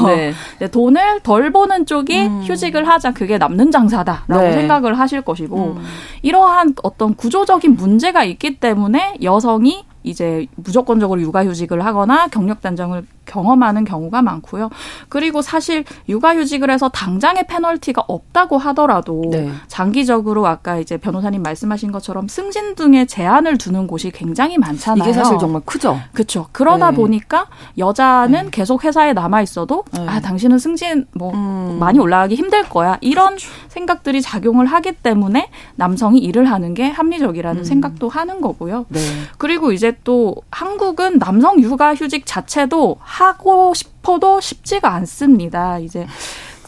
[0.59, 0.69] 네.
[0.71, 2.43] 돈을 덜 버는 쪽이 음.
[2.45, 4.53] 휴직을 하자 그게 남는 장사다라고 네.
[4.53, 5.85] 생각을 하실 것이고 음.
[6.23, 14.23] 이러한 어떤 구조적인 문제가 있기 때문에 여성이 이제 무조건적으로 육아휴직을 하거나 경력 단정을 경험하는 경우가
[14.23, 14.71] 많고요.
[15.09, 19.51] 그리고 사실 육아휴직을 해서 당장의 페널티가 없다고 하더라도 네.
[19.69, 25.05] 장기적으로 아까 이제 변호사님 말씀하신 것처럼 승진 등의 제한을 두는 곳이 굉장히 많잖아요.
[25.05, 26.01] 이게 사실 정말 크죠.
[26.13, 26.49] 그렇죠.
[26.53, 26.97] 그러다 네.
[26.97, 28.51] 보니까 여자는 네.
[28.51, 30.07] 계속 회사에 남아 있어도 네.
[30.09, 31.77] 아 당신은 승진 뭐 음.
[31.79, 33.49] 많이 올라가기 힘들 거야 이런 그렇죠.
[33.69, 37.65] 생각들이 작용을 하기 때문에 남성이 일을 하는 게 합리적이라는 음.
[37.65, 38.87] 생각도 하는 거고요.
[38.89, 39.01] 네.
[39.37, 45.79] 그리고 이제 또 한국은 남성 육아휴직 자체도 하고 싶어도 쉽지가 않습니다.
[45.79, 46.07] 이제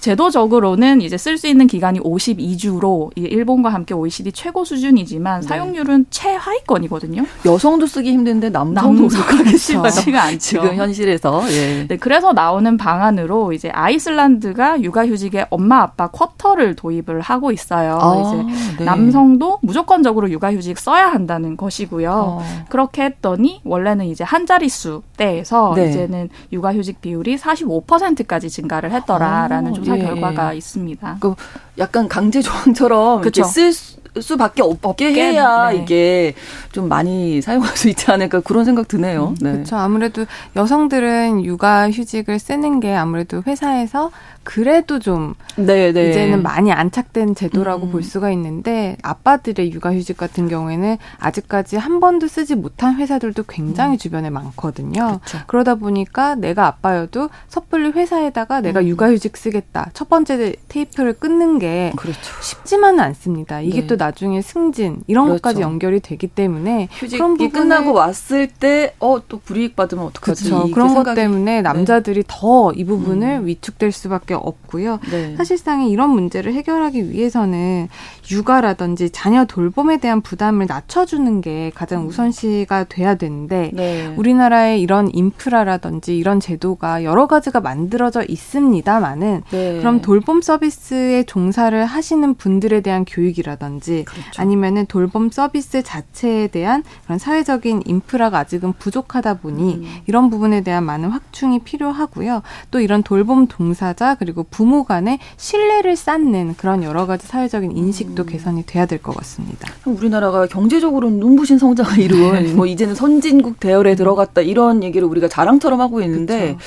[0.01, 5.47] 제도적으로는 이제 쓸 수 있는 기간이 52주로 일본과 함께 OECD 최고 수준이지만 네.
[5.47, 7.25] 사용률은 최하위권이거든요.
[7.45, 10.39] 여성도 쓰기 힘든데 남성도 쓰기 쉽지가 않죠.
[10.39, 11.43] 지금 현실에서.
[11.51, 11.87] 예.
[11.87, 17.99] 네, 그래서 나오는 방안으로 이제 아이슬란드가 육아휴직에 엄마 아빠 쿼터를 도입을 하고 있어요.
[18.01, 18.85] 아, 이제 네.
[18.85, 22.11] 남성도 무조건적으로 육아휴직 써야 한다는 것이고요.
[22.11, 22.43] 어.
[22.69, 25.91] 그렇게 했더니 원래는 이제 한 자릿수 때에서 네.
[25.91, 30.03] 이제는 육아휴직 비율이 45%까지 증가를 했더라라는 아, 조사 예.
[30.03, 31.17] 결과가 있습니다.
[31.21, 31.35] 그
[31.79, 33.73] 약간 강제 조항처럼 쓸
[34.21, 35.77] 수밖에 없게, 없게 해야 네.
[35.77, 36.35] 이게
[36.73, 39.29] 좀 많이 사용할 수 있지 않을까 그런 생각 드네요.
[39.29, 39.53] 음, 네.
[39.53, 39.77] 그렇죠.
[39.77, 40.27] 아무래도
[40.57, 44.11] 여성들은 육아 휴직을 쓰는 게 아무래도 회사에서
[44.43, 45.93] 그래도 좀 네네.
[45.93, 46.11] 네.
[46.11, 47.93] 이제는 많이 안착된 제도라고 음.
[47.93, 53.99] 볼 수가 있는데 아빠들의 육아휴직 같은 경우에는 아직까지 한 번도 쓰지 못한 회사들도 굉장히 음.
[53.99, 55.21] 주변에 많거든요.
[55.25, 55.39] 그렇죠.
[55.47, 58.89] 그러다 보니까 내가 아빠여도 섣불리 회사에다가 내가 음.
[58.89, 62.19] 육아휴직 쓰겠다 첫 번째 테이프를 끊는 게 그렇죠.
[62.43, 63.61] 쉽지만은 않습니다.
[63.61, 63.87] 이게 네.
[63.87, 65.43] 또 나중에 승진 이런 그렇죠.
[65.43, 70.45] 것까지 연결이 되기 때문에 휴직이 끝나고 왔을 때 어 또 불이익 받으면 어떡하지?
[70.51, 70.71] 그렇죠.
[70.73, 71.63] 그런 것 때문에 네.
[71.63, 72.29] 남자들이 네.
[72.29, 73.47] 더이 부분을 음.
[73.47, 75.01] 위축될 수밖에 수밖에 없고요.
[75.11, 75.35] 네.
[75.37, 77.89] 사실상 이런 문제를 해결하기 위해서는
[78.31, 84.15] 육아라든지 자녀 돌봄에 대한 부담을 낮춰주는 게 가장 우선시가 돼야 되는데 네.
[84.17, 89.79] 우리나라에 이런 인프라라든지 이런 제도가 여러 가지가 만들어져 있습니다만은 네.
[89.79, 94.31] 그럼 돌봄 서비스에 종사를 하시는 분들에 대한 교육이라든지 그렇죠.
[94.41, 99.85] 아니면은 돌봄 서비스 자체에 대한 그런 사회적인 인프라가 아직은 부족하다 보니 음.
[100.07, 102.43] 이런 부분에 대한 많은 확충이 필요하고요.
[102.71, 108.27] 또 이런 돌봄 동사자 그리고 부모 간의 신뢰를 쌓는 그런 여러 가지 사회적인 인식도 음.
[108.27, 109.73] 개선이 돼야 될 것 같습니다.
[109.87, 112.43] 우리나라가 경제적으로 눈부신 성장을 이룬 네.
[112.53, 116.59] 뭐 이제는 선진국 대열에 들어갔다 이런 얘기를 우리가 자랑처럼 하고 있는데 그쵸.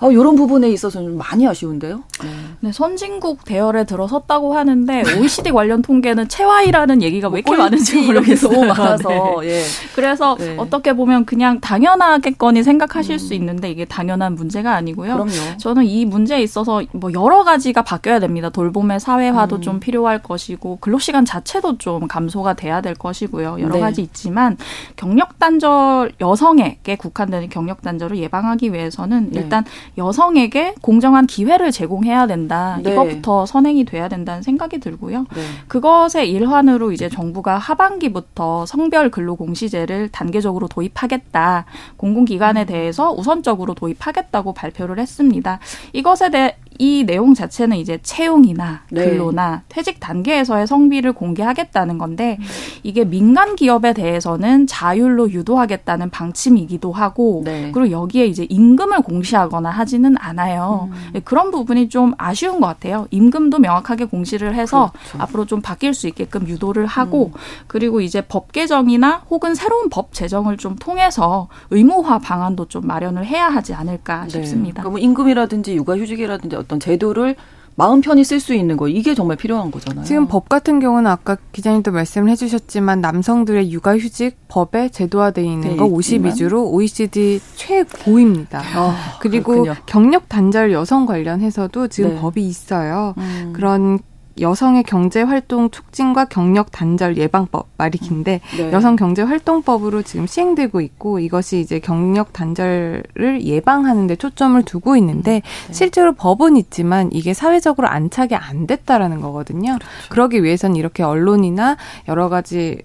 [0.00, 2.02] 어, 이런 부분에 있어서는 많이 아쉬운데요.
[2.22, 2.28] 네.
[2.60, 8.52] 네, 선진국 대열에 들어섰다고 하는데 OECD 관련 통계는 채와이라는 얘기가 왜 이렇게 많은지 모르겠어요.
[8.52, 9.08] 너무 많아서.
[9.42, 9.48] 네.
[9.48, 9.62] 예.
[9.94, 10.56] 그래서 네.
[10.58, 13.18] 어떻게 보면 그냥 당연하겠거니 생각하실 음.
[13.18, 15.14] 수 있는데 이게 당연한 문제가 아니고요.
[15.14, 15.58] 그럼요.
[15.58, 18.50] 저는 이 문제에 있어서 뭐 여러 가지가 바뀌어야 됩니다.
[18.50, 19.60] 돌봄의 사회화도 음.
[19.60, 23.58] 좀 필요할 것이고 근로 시간 자체도 좀 감소가 돼야 될 것이고요.
[23.60, 23.80] 여러 네.
[23.80, 24.56] 가지 있지만
[24.96, 29.40] 경력 단절 여성에게 국한되는 경력 단절을 예방하기 위해서는 네.
[29.40, 29.64] 일단
[29.96, 32.78] 여성에게 공정한 기회를 제공해야 된다.
[32.82, 32.92] 네.
[32.92, 35.26] 이것부터 선행이 돼야 된다는 생각이 들고요.
[35.34, 35.42] 네.
[35.68, 41.64] 그것의 일환으로 이제 정부가 하반기부터 성별 근로 공시제를 단계적으로 도입하겠다.
[41.96, 42.66] 공공기관에 음.
[42.66, 45.58] 대해서 우선적으로 도입하겠다고 발표를 했습니다.
[45.92, 49.04] 이것에 대해 이 내용 자체는 이제 채용이나 네.
[49.04, 49.62] 근로나 네.
[49.68, 52.44] 퇴직 단계에서의 성비를 공개하겠다는 건데 음.
[52.82, 57.70] 이게 민간 기업에 대해서는 자율로 유도하겠다는 방침이기도 하고 네.
[57.72, 60.88] 그리고 여기에 이제 임금을 공시하거나 하지는 않아요.
[60.92, 61.10] 음.
[61.12, 63.06] 네, 그런 부분이 좀 아쉬운 것 같아요.
[63.10, 65.22] 임금도 명확하게 공시를 해서 그렇죠.
[65.22, 67.38] 앞으로 좀 바뀔 수 있게끔 유도를 하고 음.
[67.66, 73.48] 그리고 이제 법 개정이나 혹은 새로운 법 제정을 좀 통해서 의무화 방안도 좀 마련을 해야
[73.48, 74.30] 하지 않을까 네.
[74.30, 74.82] 싶습니다.
[74.82, 77.36] 그러니까 뭐 임금이라든지 육아휴직이라든지 어떤 제도를
[77.76, 80.04] 마음 편히 쓸 수 있는 거 이게 정말 필요한 거잖아요.
[80.04, 86.72] 지금 법 같은 경우는 아까 기자님도 말씀을 해주셨지만 남성들의 육아휴직 법에 제도화돼 있는 거 52주로
[86.72, 88.60] OECD 최고입니다.
[88.60, 89.74] 어, 그리고 그렇군요.
[89.86, 92.20] 경력 단절 여성 관련해서도 지금 네.
[92.20, 93.14] 법이 있어요.
[93.18, 93.52] 음.
[93.54, 93.98] 그런
[94.40, 98.72] 여성의 경제 활동 촉진과 경력 단절 예방법 말이 긴데 네.
[98.72, 105.42] 여성 경제 활동법으로 지금 시행되고 있고 이것이 이제 경력 단절을 예방하는 데 초점을 두고 있는데
[105.66, 105.72] 네.
[105.72, 109.78] 실제로 법은 있지만 이게 사회적으로 안착이 안 됐다라는 거거든요.
[109.78, 110.08] 그렇죠.
[110.10, 111.76] 그러기 위해서는 이렇게 언론이나
[112.08, 112.82] 여러 가지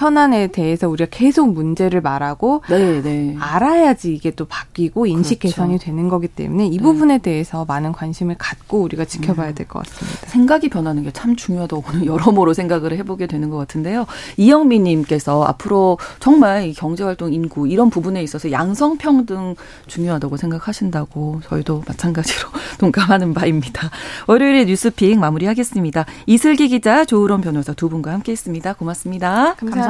[0.00, 3.36] 현안에 대해서 우리가 계속 문제를 말하고 네, 네.
[3.38, 5.56] 알아야지 이게 또 바뀌고 인식 그렇죠.
[5.56, 6.82] 개선이 되는 거기 때문에 이 네.
[6.82, 9.54] 부분에 대해서 많은 관심을 갖고 우리가 지켜봐야 음.
[9.54, 10.26] 될것 같습니다.
[10.26, 14.06] 생각이 변하는 게 참 중요하다고 여러모로 생각을 해보게 되는 것 같은데요.
[14.38, 19.54] 이영민님께서 앞으로 정말 경제활동 인구 이런 부분에 있어서 양성평등
[19.86, 22.48] 중요하다고 생각하신다고 저희도 마찬가지로
[22.80, 23.90] 동감하는 바입니다.
[24.28, 26.06] 월요일에 뉴스픽 마무리하겠습니다.
[26.26, 28.72] 이슬기 기자, 조으론 변호사 두 분과 함께했습니다.
[28.74, 29.28] 고맙습니다.
[29.28, 29.54] 감사합니다.
[29.58, 29.89] 감사합니다.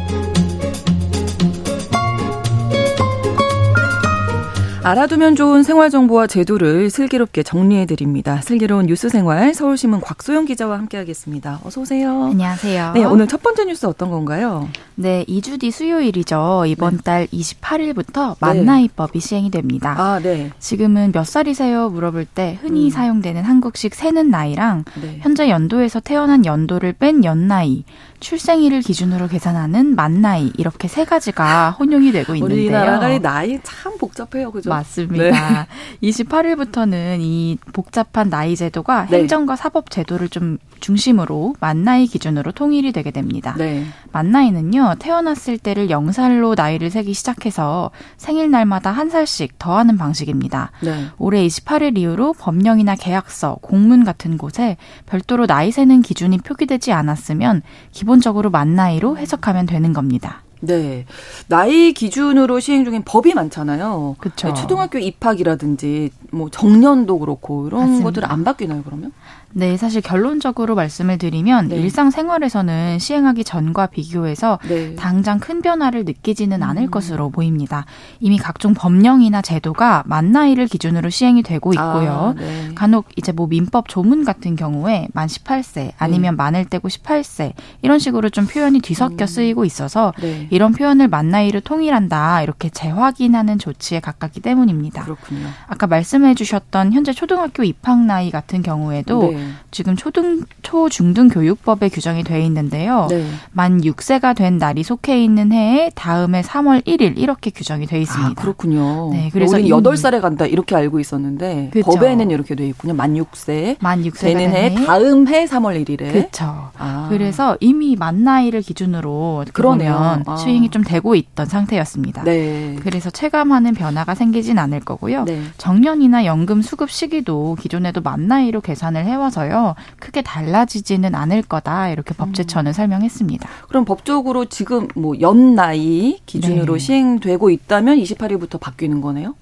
[4.83, 8.41] 알아두면 좋은 생활 정보와 제도를 슬기롭게 정리해 드립니다.
[8.41, 11.59] 슬기로운 뉴스 생활 서울신문 곽소영 기자와 함께하겠습니다.
[11.63, 12.23] 어서 오세요.
[12.23, 12.93] 안녕하세요.
[12.93, 14.67] 네, 오늘 첫 번째 뉴스 어떤 건가요?
[14.95, 16.63] 네, 2주 뒤 수요일이죠.
[16.65, 17.03] 이번 네.
[17.03, 19.27] 달 28일부터 만나이법이 네.
[19.27, 19.95] 시행이 됩니다.
[19.97, 20.49] 아, 네.
[20.57, 21.89] 지금은 몇 살이세요?
[21.89, 22.89] 물어볼 때 흔히 음.
[22.89, 25.19] 사용되는 한국식 세는 나이랑 네.
[25.21, 27.83] 현재 연도에서 태어난 연도를 뺀 연나이
[28.21, 32.61] 출생일을 기준으로 계산하는 만 나이 이렇게 세 가지가 혼용이 되고 있는데요.
[32.61, 34.69] 우리나라의 나이 참 복잡해요, 그죠?
[34.69, 35.23] 맞습니다.
[35.23, 35.67] 네.
[36.09, 39.19] 28일부터는 이 복잡한 나이 제도가 네.
[39.19, 43.55] 행정과 사법 제도를 좀 중심으로 만 나이 기준으로 통일이 되게 됩니다.
[43.57, 43.85] 네.
[44.11, 50.71] 만 나이는요 태어났을 때를 영살로 나이를 세기 시작해서 생일날마다 한 살씩 더하는 방식입니다.
[50.81, 51.05] 네.
[51.17, 58.10] 올해 28일 이후로 법령이나 계약서, 공문 같은 곳에 별도로 나이 세는 기준이 표기되지 않았으면 기본
[58.19, 60.43] 적으로 만 나이로 해석하면 되는 겁니다.
[60.61, 61.05] 네.
[61.47, 64.15] 나이 기준으로 시행 중인 법이 많잖아요.
[64.19, 64.49] 그렇죠.
[64.49, 68.03] 네, 초등학교 입학이라든지 뭐 정년도 그렇고 이런 맞습니다.
[68.03, 69.11] 것들 안 바뀌나요, 그러면?
[69.53, 71.75] 네, 사실 결론적으로 말씀을 드리면 네.
[71.77, 74.95] 일상생활에서는 시행하기 전과 비교해서 네.
[74.95, 76.91] 당장 큰 변화를 느끼지는 않을 음.
[76.91, 77.85] 것으로 보입니다.
[78.19, 82.35] 이미 각종 법령이나 제도가 만 나이를 기준으로 시행이 되고 있고요.
[82.37, 82.71] 아, 네.
[82.75, 88.29] 간혹 이제 뭐 민법 조문 같은 경우에 만 18세 아니면 만을 떼고 18세 이런 식으로
[88.29, 89.27] 좀 표현이 뒤섞여 음.
[89.27, 90.47] 쓰이고 있어서 네.
[90.49, 95.03] 이런 표현을 만 나이로 통일한다 이렇게 재확인하는 조치에 가깝기 때문입니다.
[95.03, 95.47] 그렇군요.
[95.67, 99.40] 아까 말씀해 주셨던 현재 초등학교 입학 나이 같은 경우에도 네.
[99.71, 103.07] 지금 초등 초중등 교육법에 규정이 돼 있는데요.
[103.09, 103.25] 네.
[103.51, 108.31] 만 6세가 된 날이 속해 있는 해에 다음해 3월 1일 이렇게 규정이 돼 있습니다.
[108.31, 109.09] 아, 그렇군요.
[109.11, 111.91] 네, 그래서 우리 8살에 간다 이렇게 알고 있었는데 그쵸.
[111.91, 112.93] 법에는 이렇게 돼 있군요.
[112.93, 113.77] 만 6세.
[113.79, 116.11] 만 6세가 되는 해, 해 다음 해 3월 1일에.
[116.11, 116.69] 그렇죠.
[116.77, 117.07] 아.
[117.09, 120.35] 그래서 이미 만 나이를 기준으로 그러면 아.
[120.35, 122.23] 수행이 좀 되고 있던 상태였습니다.
[122.23, 122.75] 네.
[122.81, 125.23] 그래서 체감하는 변화가 생기진 않을 거고요.
[125.23, 125.41] 네.
[125.57, 132.13] 정년이나 연금 수급 시기도 기존에도 만 나이로 계산을 해와 따라서요 크게 달라지지는 않을 거다 이렇게
[132.13, 132.73] 법제처는 음.
[132.73, 133.49] 설명했습니다.
[133.69, 136.79] 그럼 법적으로 지금 뭐 연 나이 기준으로 네.
[136.79, 139.35] 시행되고 있다면 28일부터 바뀌는 거네요?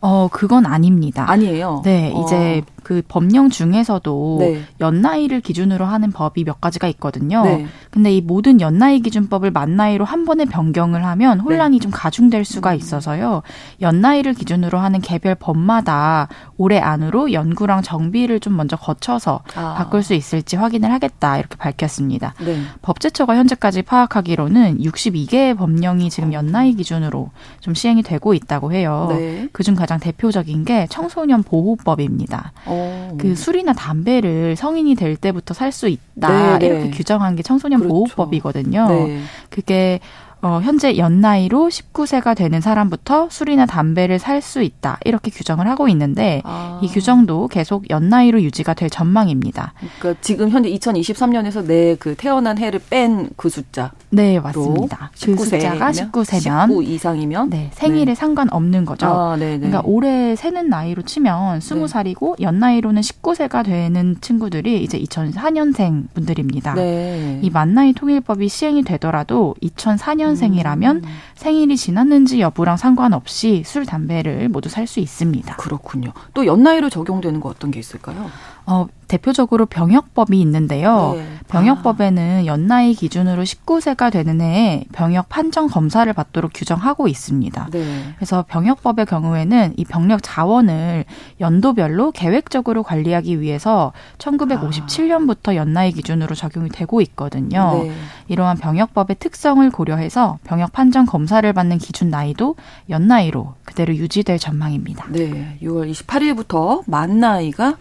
[0.00, 1.30] 어, 그건 아닙니다.
[1.30, 1.80] 아니에요.
[1.84, 2.22] 네, 어.
[2.22, 4.62] 이제 그 법령 중에서도 네.
[4.80, 7.44] 연나이를 기준으로 하는 법이 몇 가지가 있거든요.
[7.44, 7.66] 네.
[7.90, 11.82] 근데 이 모든 연나이 기준법을 만나이로 한 번에 변경을 하면 혼란이 네.
[11.82, 12.76] 좀 가중될 수가 음.
[12.76, 13.42] 있어서요.
[13.80, 19.74] 연나이를 기준으로 하는 개별 법마다 올해 안으로 연구랑 정비를 좀 먼저 거쳐서 아.
[19.74, 22.34] 바꿀 수 있을지 확인을 하겠다 이렇게 밝혔습니다.
[22.44, 22.60] 네.
[22.82, 27.30] 법제처가 현재까지 파악하기로는 62개의 법령이 지금 연나이 기준으로
[27.60, 29.06] 좀 시행이 되고 있다고 해요.
[29.10, 29.48] 네.
[29.52, 32.52] 그중 가장 대표적인 게 청소년 보호법입니다.
[32.72, 33.16] 오.
[33.18, 37.80] 그 술이나 담배를 성인이 될 때부터 살 수 있다 네, 네, 이렇게 규정한 게 청소년
[37.80, 37.94] 그렇죠.
[37.94, 38.88] 보호법이거든요.
[38.88, 39.20] 네.
[39.50, 40.00] 그게
[40.42, 44.98] 어, 현재 연나이로 19세가 되는 사람부터 술이나 담배를 살 수 있다.
[45.04, 46.80] 이렇게 규정을 하고 있는데 아.
[46.82, 49.72] 이 규정도 계속 연나이로 유지가 될 전망입니다.
[50.00, 53.92] 그러니까 지금 현재 2023년에서 내 그 태어난 해를 뺀 그 숫자.
[54.10, 55.10] 네, 맞습니다.
[55.24, 58.14] 그 숫자가 19세면 19 이상이면 네, 생일에 네.
[58.16, 59.06] 상관없는 거죠.
[59.06, 59.58] 아, 네, 네.
[59.58, 62.44] 그러니까 올해 세는 나이로 치면 20살이고 네.
[62.44, 66.74] 연나이로는 19세가 되는 친구들이 이제 2004년생 분들입니다.
[66.74, 67.38] 네.
[67.42, 71.08] 이 만나이 통일법이 시행이 되더라도 2004년 2000년생이라면 음.
[71.34, 75.56] 생일이 지났는지 여부랑 상관없이 술, 담배를 모두 살 수 있습니다.
[75.56, 76.12] 그렇군요.
[76.34, 78.30] 또 연나이로 적용되는 거 어떤 게 있을까요?
[78.66, 81.12] 어, 대표적으로 병역법이 있는데요.
[81.16, 81.26] 네.
[81.48, 82.46] 병역법에는 아.
[82.46, 87.68] 연나이 기준으로 19세가 되는 해에 병역 판정 검사를 받도록 규정하고 있습니다.
[87.72, 88.04] 네.
[88.16, 91.04] 그래서 병역법의 경우에는 이 병력 자원을
[91.40, 97.82] 연도별로 계획적으로 관리하기 위해서 1957년부터 연나이 기준으로 적용이 되고 있거든요.
[97.84, 97.92] 네.
[98.28, 102.56] 이러한 병역법의 특성을 고려해서 병역 판정 검사를 받는 기준 나이도
[102.88, 105.08] 연나이로 그대로 유지될 전망입니다.
[105.10, 105.58] 네.
[105.60, 107.76] 6월 28일부터 만 나이가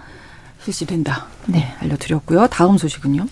[0.64, 1.26] 실시된다.
[1.48, 1.74] 네.
[1.80, 2.48] 알려드렸고요.
[2.48, 3.26] 다음 소식은요?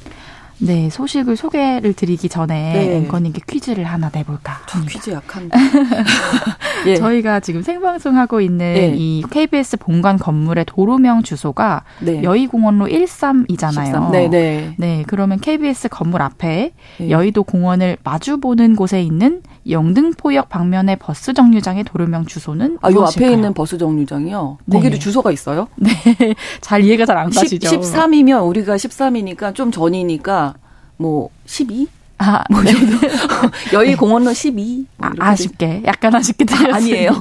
[0.61, 2.97] 네, 소식을 소개를 드리기 전에 네.
[2.97, 5.57] 앵커님께 퀴즈를 하나 내볼까 저 퀴즈 약한데.
[6.85, 6.95] 예.
[6.95, 8.93] 저희가 지금 생방송하고 있는 네.
[8.95, 12.23] 이 KBS 본관 건물의 도로명 주소가 네.
[12.23, 14.11] 여의공원로 13이잖아요.
[14.11, 14.75] 네, 네.
[14.77, 17.09] 네, 그러면 KBS 건물 앞에 네.
[17.09, 23.53] 여의도 공원을 마주보는 곳에 있는 영등포역 방면의 버스 정류장의 도로명 주소는 아, 요 앞에 있는
[23.53, 24.57] 버스 정류장이요?
[24.71, 24.99] 거기도 네.
[24.99, 25.67] 주소가 있어요?
[25.77, 25.91] 네.
[26.61, 27.67] 잘 이해가 잘 안 가시죠?
[27.69, 30.55] 10, 13이면 우리가 13이니까 좀 전이니까
[30.97, 31.87] 뭐 12?
[32.19, 32.71] 아, 뭐 네.
[33.73, 34.85] 여의 공원로 12.
[34.97, 36.73] 뭐 아, 쉽게 약간 아쉽게 들렸어요.
[36.75, 37.11] 아니에요.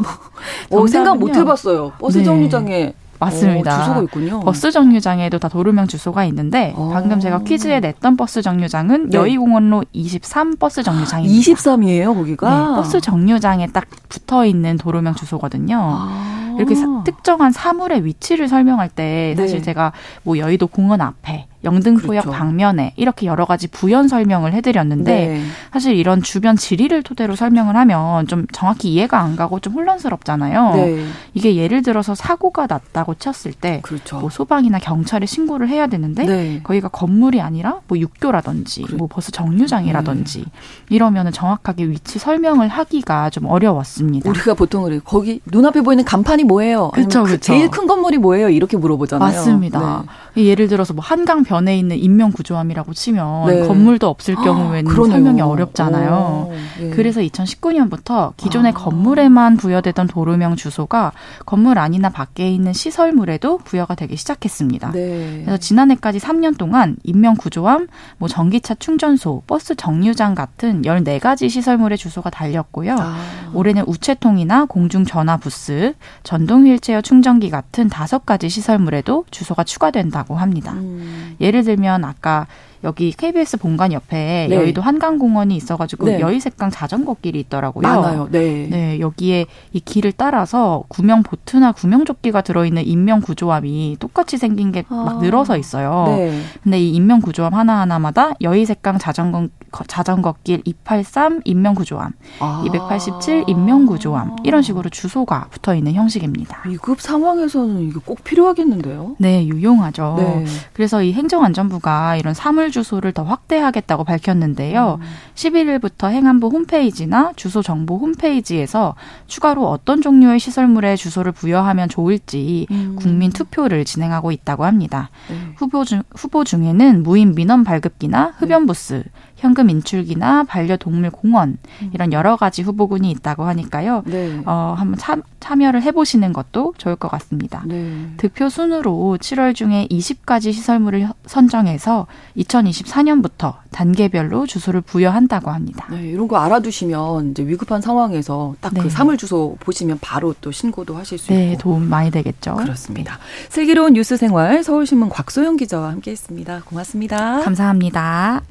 [0.70, 1.92] 어, 생각 못 해봤어요.
[1.98, 2.24] 버스 네.
[2.24, 3.76] 정류장에 맞습니다.
[3.76, 4.40] 오, 주소가 있군요.
[4.40, 6.90] 버스 정류장에도 다 도로명 주소가 있는데 오.
[6.90, 6.94] 아.
[6.94, 9.18] 방금 제가 퀴즈에 냈던 버스 정류장은 네.
[9.18, 11.52] 여의공원로 23 버스 정류장입니다.
[11.52, 12.50] 23이에요, 거기가?
[12.50, 15.78] 네, 버스 정류장에 딱 붙어 있는 도로명 주소거든요.
[15.80, 16.54] 아.
[16.58, 19.62] 이렇게 사, 특정한 사물의 위치를 설명할 때 사실 네.
[19.62, 19.92] 제가
[20.24, 22.30] 뭐 여의도 공원 앞에 영등포역 그렇죠.
[22.30, 25.42] 방면에 이렇게 여러 가지 부연 설명을 해드렸는데 네.
[25.72, 30.74] 사실 이런 주변 지리를 토대로 설명을 하면 좀 정확히 이해가 안 가고 좀 혼란스럽잖아요.
[30.74, 31.04] 네.
[31.34, 34.20] 이게 예를 들어서 사고가 났다고 쳤을 때 그렇죠.
[34.20, 36.60] 뭐 소방이나 경찰에 신고를 해야 되는데 네.
[36.62, 38.96] 거기가 건물이 아니라 뭐 육교라든지 그래.
[38.96, 40.46] 뭐 버스 정류장이라든지 네.
[40.90, 44.30] 이러면은 정확하게 위치 설명을 하기가 좀 어려웠습니다.
[44.30, 46.90] 우리가 보통 그래 거기 눈앞에 보이는 간판이 뭐예요?
[46.92, 48.48] 그렇죠, 그 제일 큰 건물이 뭐예요?
[48.48, 49.28] 이렇게 물어보잖아요.
[49.28, 50.04] 맞습니다.
[50.34, 50.44] 네.
[50.44, 53.66] 예를 들어서 뭐 한강 변에 있는 인명 구조함이라고 치면 네.
[53.66, 56.50] 건물도 없을 아, 경우에는 아, 설명이 어렵잖아요.
[56.50, 56.90] 오, 네.
[56.90, 58.78] 그래서 2019년부터 기존의 아.
[58.78, 61.12] 건물에만 부여되던 도로명 주소가
[61.46, 64.92] 건물 안이나 밖에 있는 시설물에도 부여가 되기 시작했습니다.
[64.92, 65.42] 네.
[65.44, 67.88] 그래서 지난해까지 3년 동안 인명 구조함,
[68.18, 72.96] 뭐 전기차 충전소, 버스 정류장 같은 14가지 시설물의 주소가 달렸고요.
[72.98, 73.16] 아.
[73.54, 80.72] 올해는 우체통이나 공중 전화 부스, 전동 휠체어 충전기 같은 다섯 가지 시설물에도 주소가 추가된다고 합니다.
[80.72, 81.36] 음.
[81.40, 82.46] 예를 들면 아까
[82.84, 84.56] 여기 KBS 본관 옆에 네.
[84.56, 86.20] 여의도 한강공원이 있어가지고 네.
[86.20, 87.82] 여의색강 자전거 길이 있더라고요.
[87.82, 88.28] 많아요.
[88.30, 88.68] 네.
[88.70, 95.18] 네, 여기에 이 길을 따라서 구명 보트나 구명조끼가 들어있는 인명 구조함이 똑같이 생긴 게막 아.
[95.20, 96.04] 늘어서 있어요.
[96.08, 96.40] 네.
[96.62, 99.48] 근데 이 인명 구조함 하나 하나마다 여의색강 자전거
[99.86, 102.64] 자전거길 283 인명 구조함, 아.
[102.66, 106.62] 287 인명 구조함 이런 식으로 주소가 붙어 있는 형식입니다.
[106.66, 109.16] 위급 상황에서는 이게 꼭 필요하겠는데요?
[109.18, 110.14] 네, 유용하죠.
[110.18, 110.44] 네.
[110.72, 114.98] 그래서 이 행정안전부가 이런 사물 건물 주소를 더 확대하겠다고 밝혔는데요.
[115.00, 115.06] 음.
[115.34, 118.94] 11일부터 행안부 홈페이지나 주소 정보 홈페이지에서
[119.26, 122.96] 추가로 어떤 종류의 시설물에 주소를 부여하면 좋을지 음.
[122.98, 125.10] 국민 투표를 진행하고 있다고 합니다.
[125.28, 125.36] 네.
[125.56, 129.10] 후보 중 후보 중에는 무인 민원 발급기나 흡연 부스, 네.
[129.38, 131.90] 현금 인출기나 반려동물 공원 음.
[131.94, 134.02] 이런 여러 가지 후보군이 있다고 하니까요.
[134.06, 134.42] 네.
[134.44, 137.62] 어, 한번 참, 참여를 해보시는 것도 좋을 것 같습니다.
[137.66, 138.10] 네.
[138.16, 145.86] 득표 순으로 7월 중에 20가지 시설물을 선정해서 2024년부터 단계별로 주소를 부여한다고 합니다.
[145.90, 148.88] 네, 이런 거 알아두시면 이제 위급한 상황에서 딱그 네.
[148.90, 152.56] 사물 주소 보시면 바로 또 신고도 하실 수 네, 있고 도움 많이 되겠죠.
[152.56, 153.18] 그렇습니다.
[153.48, 156.62] 슬기로운 뉴스 생활 서울신문 곽소영 기자와 함께했습니다.
[156.64, 157.40] 고맙습니다.
[157.40, 158.42] 감사합니다.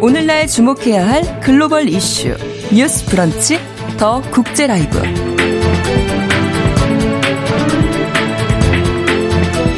[0.00, 2.36] 오늘날 주목해야 할 글로벌 이슈
[2.72, 3.58] 뉴스 브런치
[3.98, 5.37] 더 국제 라이브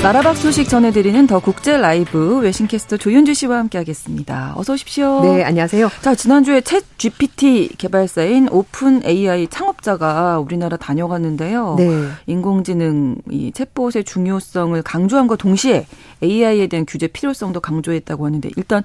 [0.02, 4.54] 나라 밖 소식 전해드리는 더 국제 라이브 외신캐스터 조윤주 씨와 함께하겠습니다.
[4.56, 5.20] 어서 오십시오.
[5.20, 5.90] 네, 안녕하세요.
[6.00, 11.74] 자, 지난주에 ChatGPT 개발사인 OpenAI 창업자가 우리나라 다녀갔는데요.
[11.76, 12.08] 네.
[12.26, 15.86] 인공지능 이 챗봇의 중요성을 강조함과 동시에
[16.22, 18.82] AI에 대한 규제 필요성도 강조했다고 하는데 일단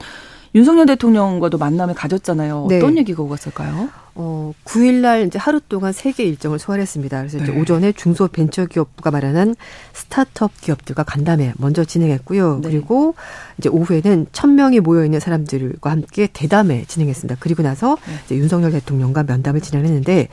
[0.56, 2.64] 윤석열 대통령과도 만남을 가졌잖아요.
[2.64, 3.01] 어떤 네.
[3.01, 3.89] 얘기가 오갔을까요?
[4.16, 7.18] 어, 9일날 이제 하루 동안 세 개 일정을 소화했습니다.
[7.20, 7.60] 그래서 이제 네.
[7.60, 9.56] 오전에 중소벤처기업부가 마련한
[9.91, 12.60] 스타트업 기업들과 간담회 먼저 진행했고요.
[12.64, 12.70] 네.
[12.70, 13.16] 그리고
[13.58, 17.36] 이제 오후에는 천 명이 모여 있는 사람들과 함께 대담회 진행했습니다.
[17.41, 18.14] 그리고 나서 네.
[18.26, 20.30] 이제 윤석열 대통령과 면담을 진행했는데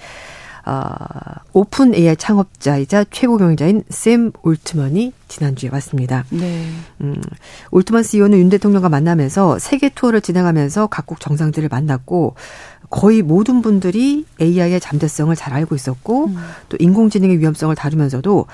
[0.65, 0.95] 어,
[1.53, 6.25] 오픈 AI 창업자이자 최고 경영자인 샘 올트먼이 지난주에 왔습니다.
[6.31, 6.67] 네.
[7.01, 7.21] 음,
[7.71, 12.35] 올트먼 CEO는 윤 대통령과 만나면서 세계 투어를 진행하면서 각국 정상들을 만났고
[12.91, 16.37] 거의 모든 분들이 AI의 잠재성을 잘 알고 있었고 음.
[16.69, 18.47] 또 인공지능의 위험성을 다루면서도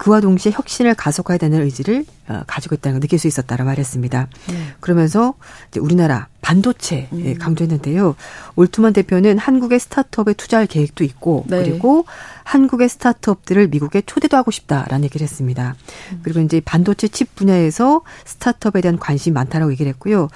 [0.00, 4.28] 그와 동시에 혁신을 가속화해야 되는 의지를 어, 가지고 있다는 걸 느낄 수 있었다고 말했습니다.
[4.48, 4.54] 네.
[4.80, 5.34] 그러면서
[5.68, 7.22] 이제 우리나라 반도체 음.
[7.26, 8.16] 예, 강조했는데요.
[8.56, 11.62] 올트만 대표는 한국의 스타트업에 투자할 계획도 있고 네.
[11.62, 12.06] 그리고
[12.44, 15.76] 한국의 스타트업들을 미국에 초대도 하고 싶다라는 얘기를 했습니다.
[16.12, 16.20] 음.
[16.22, 20.30] 그리고 이제 반도체 칩 분야에서 스타트업에 대한 관심이 많다라고 얘기를 했고요.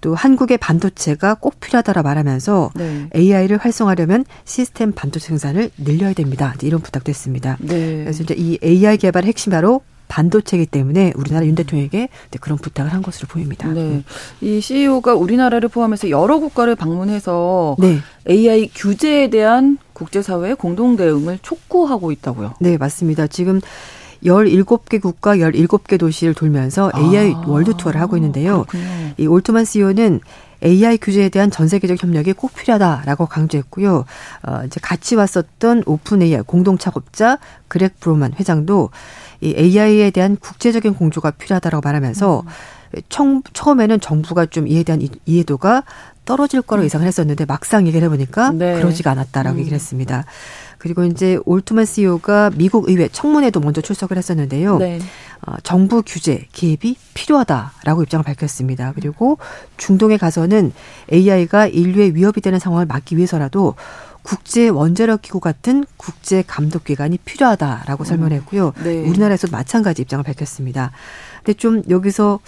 [0.00, 3.08] 또 한국의 반도체가 꼭 필요하다라 말하면서 네.
[3.14, 6.54] AI를 활성화하려면 시스템 반도체 생산을 늘려야 됩니다.
[6.62, 7.56] 이런 부탁도 했습니다.
[7.60, 8.04] 네.
[8.04, 12.08] 그래서 이제 이 AI 개발의 핵심 바로 반도체이기 때문에 우리나라 윤 대통령에게
[12.40, 13.68] 그런 부탁을 한 것으로 보입니다.
[13.68, 13.80] 네.
[13.80, 14.04] 음.
[14.40, 17.98] 이 CEO가 우리나라를 포함해서 여러 국가를 방문해서 네.
[18.28, 22.54] AI 규제에 대한 국제사회의 공동 대응을 촉구하고 있다고요.
[22.58, 23.28] 네, 맞습니다.
[23.28, 23.60] 지금
[24.24, 28.64] 17개 국가 17개 도시를 돌면서 AI 아, 월드 투어를 하고 있는데요.
[28.68, 29.14] 그렇군요.
[29.16, 30.20] 이 올트만 CEO는
[30.62, 34.04] AI 규제에 대한 전 세계적 협력이 꼭 필요하다라고 강조했고요.
[34.46, 38.90] 어, 이제 같이 왔었던 OpenAI 공동 창업자 그렉 브록만 회장도
[39.40, 43.00] 이 AI에 대한 국제적인 공조가 필요하다라고 말하면서 음.
[43.08, 45.84] 청, 처음에는 정부가 좀 이에 대한 이해도가
[46.24, 46.84] 떨어질 거로 음.
[46.84, 48.74] 예상을 했었는데 막상 얘기를 해보니까 네.
[48.74, 49.60] 그러지가 않았다라고 음.
[49.60, 50.24] 얘기를 했습니다.
[50.80, 54.78] 그리고 이제 올트만 CEO가 미국 의회 청문회도 먼저 출석을 했었는데요.
[54.78, 54.98] 네.
[55.46, 58.92] 어, 정부 규제 개입이 필요하다라고 입장을 밝혔습니다.
[58.94, 59.38] 그리고
[59.76, 60.72] 중동에 가서는
[61.12, 63.74] AI가 인류의 위협이 되는 상황을 막기 위해서라도
[64.22, 68.06] 국제 원자력 기구 같은 국제 감독 기관이 필요하다라고 음.
[68.06, 68.72] 설명했고요.
[68.82, 69.02] 네.
[69.02, 70.92] 우리나라에서도 마찬가지 입장을 밝혔습니다.
[71.38, 72.40] 근데 좀 여기서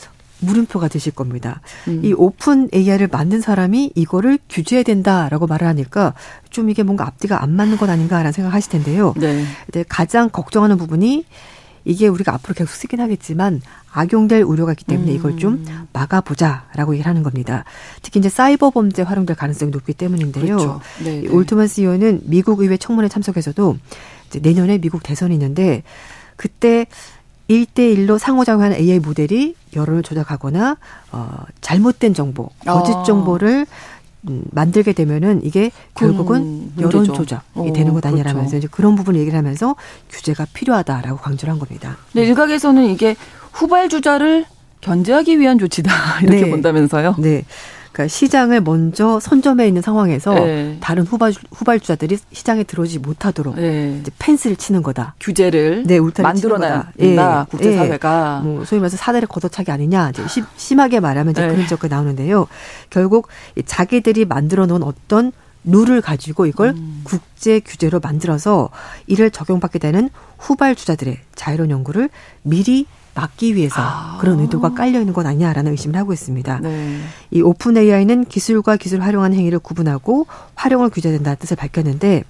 [0.42, 1.60] 물음표가 되실 겁니다.
[1.88, 2.00] 음.
[2.04, 6.14] 이 오픈 AI를 만든 사람이 이거를 규제해야 된다라고 말을 하니까
[6.50, 9.14] 좀 이게 뭔가 앞뒤가 안 맞는 것 아닌가라는 생각하실 텐데요.
[9.16, 9.44] 네.
[9.66, 11.24] 근데 가장 걱정하는 부분이
[11.84, 13.60] 이게 우리가 앞으로 계속 쓰긴 하겠지만
[13.92, 15.88] 악용될 우려가 있기 때문에 이걸 좀 음.
[15.92, 17.64] 막아보자라고 얘기를 하는 겁니다.
[18.02, 20.56] 특히 이제 사이버 범죄 활용될 가능성이 높기 때문인데요.
[20.56, 20.80] 그렇죠.
[21.04, 21.28] 네, 네.
[21.28, 23.76] 올트만 CEO는 미국 의회 청문회 참석해서도
[24.28, 25.82] 이제 내년에 미국 대선이 있는데
[26.36, 26.86] 그때
[27.52, 30.76] 1대1로 상호작용하는 AI 모델이 여론을 조작하거나
[31.12, 33.02] 어 잘못된 정보, 거짓 아.
[33.02, 33.66] 정보를
[34.28, 38.56] 음, 만들게 되면은 이게 결국은 여론 조작이 어, 되는 것 아니라면서 그렇죠.
[38.56, 39.74] 이제 그런 부분 얘기를 하면서
[40.10, 41.96] 규제가 필요하다라고 강조를 한 겁니다.
[42.12, 43.16] 네, 일각에서는 이게
[43.52, 44.44] 후발 주자를
[44.80, 45.90] 견제하기 위한 조치다
[46.22, 46.50] 이렇게 네.
[46.50, 47.16] 본다면서요?
[47.18, 47.44] 네.
[47.92, 50.78] 그러니까 시장을 먼저 선점해 있는 상황에서 네.
[50.80, 53.98] 다른 후발 후발주자들이 시장에 들어오지 못하도록 네.
[54.00, 55.14] 이제 펜스를 치는 거다.
[55.20, 56.92] 규제를 네, 만들어낸다.
[57.00, 57.16] 예.
[57.50, 58.48] 국제사회가 예.
[58.48, 60.10] 뭐 소위 말해서 사대를 걷어차기 아니냐.
[60.10, 61.48] 이제 시, 심하게 말하면 이제 네.
[61.48, 62.46] 그런 적이 나오는데요.
[62.88, 63.28] 결국
[63.64, 65.32] 자기들이 만들어 놓은 어떤
[65.64, 67.02] 룰을 가지고 이걸 음.
[67.04, 68.70] 국제 규제로 만들어서
[69.06, 72.10] 이를 적용받게 되는 후발주자들의 자유로운 연구를
[72.42, 74.18] 미리 막기 위해서 아.
[74.20, 76.60] 그런 의도가 깔려 있는 것 아니냐라는 의심을 하고 있습니다.
[76.60, 77.00] 네.
[77.30, 82.24] 이 오픈 AI는 기술과 기술을 활용하는 행위를 구분하고 활용을 규제된다는 뜻을 밝혔는데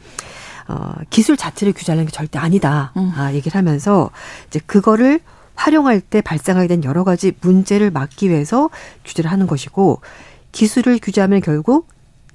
[0.68, 2.92] 어, 기술 자체를 규제하는 게 절대 아니다.
[2.96, 3.12] 음.
[3.16, 4.10] 아, 얘기를 하면서
[4.48, 5.20] 이제 그거를
[5.54, 8.70] 활용할 때 발생하게 된 여러 가지 문제를 막기 위해서
[9.04, 10.00] 규제를 하는 것이고
[10.52, 11.88] 기술을 규제하면 결국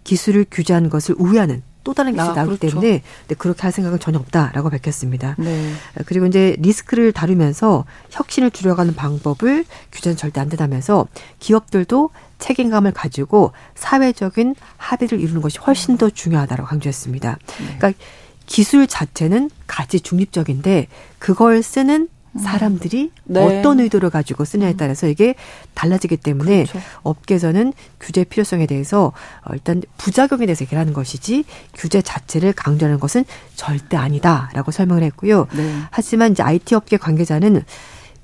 [0.03, 2.81] 기술을 규제하는 것을 우회하는 또 다른 기술이 아, 나오기 그렇죠.
[2.81, 5.37] 때문에 네, 그렇게 할 생각은 전혀 없다라고 밝혔습니다.
[5.39, 5.71] 네.
[6.05, 9.63] 그리고 이제 리스크를 다루면서 혁신을 줄여가는 방법을
[9.93, 11.07] 규제는 절대 안 된다면서
[11.39, 12.09] 기업들도
[12.39, 17.37] 책임감을 가지고 사회적인 합의를 이루는 것이 훨씬 더 중요하다고 강조했습니다.
[17.45, 17.77] 네.
[17.77, 17.93] 그러니까
[18.47, 20.87] 기술 자체는 가치 중립적인데
[21.19, 23.59] 그걸 쓰는 사람들이 네.
[23.59, 25.35] 어떤 의도를 가지고 쓰냐에 따라서 이게
[25.73, 26.79] 달라지기 때문에 그렇죠.
[27.03, 29.13] 업계에서는 규제 필요성에 대해서
[29.43, 33.25] 어, 일단 부작용에 대해서 얘기를 하는 것이지 규제 자체를 강조하는 것은
[33.55, 35.47] 절대 아니다라고 설명을 했고요.
[35.55, 35.81] 네.
[35.91, 37.63] 하지만 이제 IT 업계 관계자는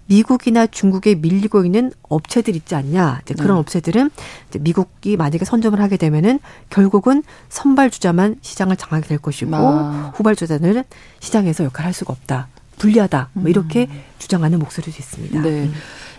[0.05, 3.21] 미국이나 중국에 밀리고 있는 업체들 있지 않냐.
[3.23, 3.59] 이제 그런 네.
[3.61, 4.11] 업체들은
[4.49, 6.39] 이제 미국이 만약에 선점을 하게 되면은
[6.69, 10.11] 결국은 선발 주자만 시장을 장악이 될 것이고 아.
[10.15, 10.83] 후발 주자는
[11.19, 12.47] 시장에서 역할을 할 수가 없다.
[12.83, 13.29] 불리하다.
[13.33, 14.01] 뭐 이렇게 음.
[14.19, 15.41] 주장하는 목소리도 있습니다.
[15.41, 15.69] 네.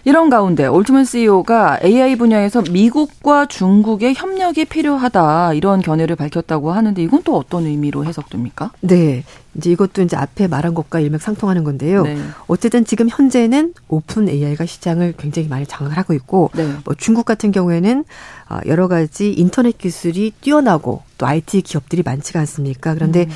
[0.06, 7.22] 이런 가운데 올트먼 CEO가 AI 분야에서 미국과 중국의 협력이 필요하다 이런 견해를 밝혔다고 하는데 이건
[7.22, 8.70] 또 어떤 의미로 해석됩니까?
[8.80, 9.24] 네.
[9.54, 12.02] 이제 이것도 이제 앞에 말한 것과 일맥상통하는 건데요.
[12.02, 12.18] 네.
[12.46, 16.70] 어쨌든 지금 현재는 오픈 AI가 시장을 굉장히 많이 장악을 하고 있고 네.
[16.84, 18.04] 뭐 중국 같은 경우에는
[18.50, 22.94] 어, 여러 가지 인터넷 기술이 뛰어나고 또 IT 기업들이 많지가 않습니까?
[22.94, 23.30] 그런데 음.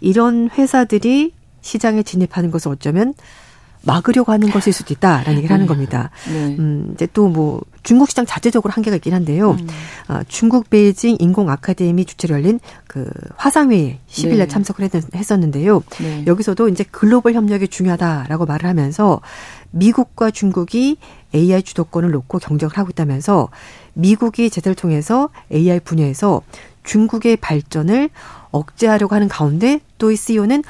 [0.00, 1.32] 이런 회사들이
[1.62, 3.14] 시장에 진입하는 것을 어쩌면
[3.84, 5.68] 막으려고 하는 것일 수도 있다라는 얘기를 하는 네.
[5.68, 6.10] 겁니다.
[6.28, 6.56] 네.
[6.58, 9.52] 음, 이제 또 뭐 중국 시장 자체적으로 한계가 있긴 한데요.
[9.52, 9.66] 음.
[10.08, 14.48] 어, 중국 베이징 인공 아카데미 주최로 열린 그 화상회의 10일날 네.
[14.48, 16.24] 참석을 했, 었는데요 네.
[16.26, 19.20] 여기서도 이제 글로벌 협력이 중요하다라고 말을 하면서
[19.70, 20.98] 미국과 중국이
[21.34, 23.48] AI 주도권을 놓고 경쟁을 하고 있다면서
[23.94, 26.42] 미국이 제재를 통해서 AI 분야에서
[26.84, 28.10] 중국의 발전을
[28.50, 30.62] 억제하려고 하는 가운데 또 이 CEO는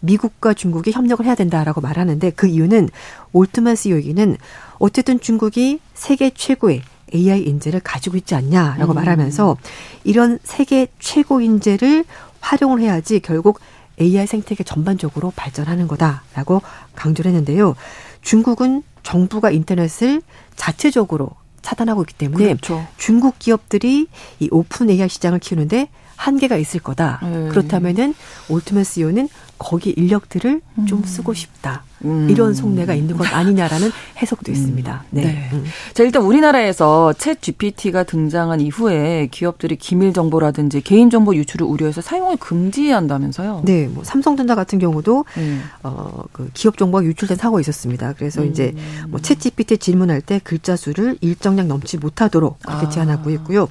[0.00, 2.88] 미국과 중국이 협력을 해야 된다라고 말하는데 그 이유는
[3.32, 4.36] 올트만 CEO에게는
[4.78, 6.82] 어쨌든 중국이 세계 최고의
[7.14, 8.94] AI 인재를 가지고 있지 않냐라고 음.
[8.94, 9.56] 말하면서
[10.04, 12.04] 이런 세계 최고 인재를
[12.40, 13.60] 활용을 해야지 결국
[14.00, 16.62] AI 생태계 전반적으로 발전하는 거다라고
[16.96, 17.74] 강조를 했는데요.
[18.22, 20.22] 중국은 정부가 인터넷을
[20.56, 21.30] 자체적으로
[21.62, 22.86] 차단하고 있기 때문에 그렇죠.
[22.96, 27.20] 중국 기업들이 이 오픈 AI 시장을 키우는데 한계가 있을 거다.
[27.22, 27.48] 네.
[27.48, 28.14] 그렇다면은
[28.48, 29.28] 올트만 CEO는
[29.60, 30.86] 거기 인력들을 음.
[30.86, 31.84] 좀 쓰고 싶다.
[32.06, 32.30] 음.
[32.30, 34.54] 이런 속내가 있는 것 아니냐라는 해석도 음.
[34.54, 35.04] 있습니다.
[35.10, 35.22] 네.
[35.22, 35.50] 네.
[35.52, 35.64] 음.
[35.92, 42.38] 자, 일단 우리나라에서 챗 GPT가 등장한 이후에 기업들이 기밀 정보라든지 개인 정보 유출을 우려해서 사용을
[42.38, 43.62] 금지한다면서요?
[43.66, 43.86] 네.
[43.86, 45.62] 뭐 삼성전자 같은 경우도 음.
[45.82, 48.14] 어, 그 기업 정보가 유출된 사고가 있었습니다.
[48.14, 49.12] 그래서 이제 음.
[49.12, 52.88] 뭐 ChatGPT 질문할 때 글자 수를 일정량 넘지 못하도록 그렇게 아.
[52.88, 53.68] 제한하고 있고요.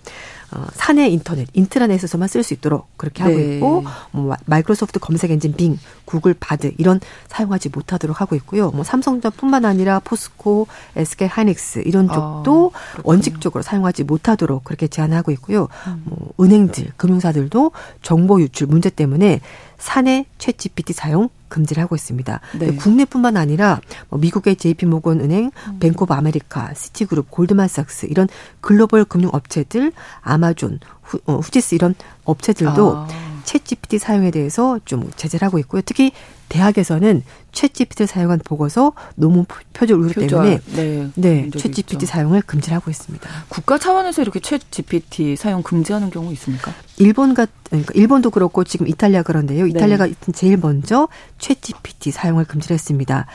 [0.52, 3.56] 어, 사내 인터넷, 인트라넷에서만 쓸 수 있도록 그렇게 하고 네.
[3.56, 8.72] 있고, 뭐 마이크로소프트 검색 엔진 빙, 구글 바드 이런 사용하지 못하도록 하고 있고요.
[8.72, 15.32] 뭐 삼성전뿐만 아니라 포스코, SK 하이닉스 이런 아, 쪽도 아, 원칙적으로 사용하지 못하도록 그렇게 제한하고
[15.34, 15.68] 있고요.
[15.88, 16.02] 음.
[16.06, 17.72] 뭐 은행들, 금융사들도
[18.02, 19.42] 정보 유출 문제 때문에
[19.78, 22.40] 사내 챗 GPT 사용 금지를 하고 있습니다.
[22.60, 22.76] 네.
[22.76, 25.80] 국내뿐만 아니라 뭐 미국의 JP모건 은행, 음.
[25.80, 28.28] 뱅크 오브 아메리카, 시티그룹, 골드만삭스 이런
[28.62, 29.92] 글로벌 금융 업체들,
[30.22, 33.29] 아마존, 후, 어, 후지스 이런 업체들도 아.
[33.50, 35.82] 챗 GPT 사용에 대해서 좀 제재를 하고 있고요.
[35.84, 36.12] 특히
[36.50, 42.76] 대학에서는 챗 GPT를 사용한 보고서 논문 표절 우려 때문에 네, 네, 챗 GPT 사용을 금지를
[42.76, 43.28] 하고 있습니다.
[43.50, 46.72] 국가 차원에서 이렇게 챗 GPT 사용 금지하는 경우 있습니까?
[46.98, 49.66] 일본 같 그러니까 일본도 그렇고 지금 이탈리아 그런데요.
[49.66, 49.70] 네.
[49.72, 50.14] 이탈리아가 네.
[50.34, 51.08] 제일 먼저
[51.40, 53.26] 챗 GPT 사용을 금지를 했습니다.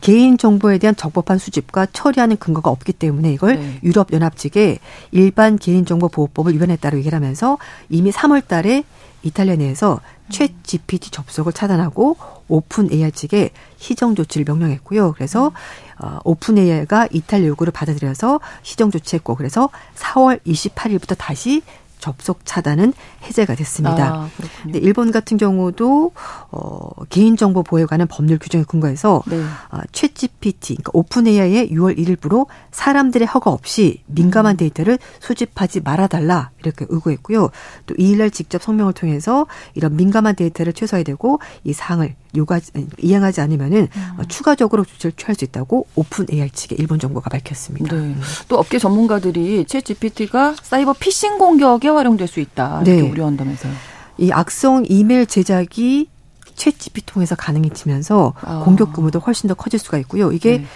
[0.00, 3.80] 개인 정보에 대한 적법한 수집과 처리하는 근거가 없기 때문에 이걸 네.
[3.82, 4.78] 유럽 연합 측에
[5.12, 7.58] 일반 개인 정보 보호법을 위반에 따라 얘기를 하면서
[7.90, 8.84] 이미 3월 달에
[9.22, 10.00] 이탈리아 내에서
[10.30, 12.16] 챗 GPT 접속을 차단하고
[12.48, 15.12] 오픈 AI 측에 시정 조치를 명령했고요.
[15.12, 15.52] 그래서
[15.98, 21.62] 어, 오픈 AI가 이탈리아 요구를 받아들여서 시정 조치했고 그래서 4월 28일부터 다시
[22.00, 22.92] 접속 차단은
[23.24, 24.14] 해제가 됐습니다.
[24.14, 24.30] 아,
[24.62, 26.12] 근데 일본 같은 경우도
[26.50, 29.36] 어 개인 정보 보호에 관한 법률 규정에 근거해서 네.
[29.70, 34.56] 어, 챗 GPT 그러니까 오픈 AI에 6월 1일부로 사람들의 허가 없이 민감한 음.
[34.56, 37.50] 데이터를 수집하지 말아 달라 이렇게 요구했고요.
[37.86, 42.60] 또 2일날 직접 성명을 통해서 이런 민감한 데이터를 최소화해야 되고 이 사항을 요가
[42.98, 44.24] 이행하지 않으면은 음.
[44.28, 47.96] 추가적으로 조치를 취할 수 있다고 오픈 AI 측에 일본 정부가 밝혔습니다.
[47.96, 48.14] 네.
[48.46, 53.10] 또 업계 전문가들이 챗 GPT가 사이버 피싱 공격에 활용될 수 있다 이렇게 네.
[53.10, 53.72] 우려한다면서요.
[54.18, 56.08] 이 악성 이메일 제작이
[56.54, 58.62] 챗 GPT 통해서 가능해지면서 아.
[58.64, 60.32] 공격 규모도 훨씬 더 커질 수가 있고요.
[60.32, 60.66] 이게 네.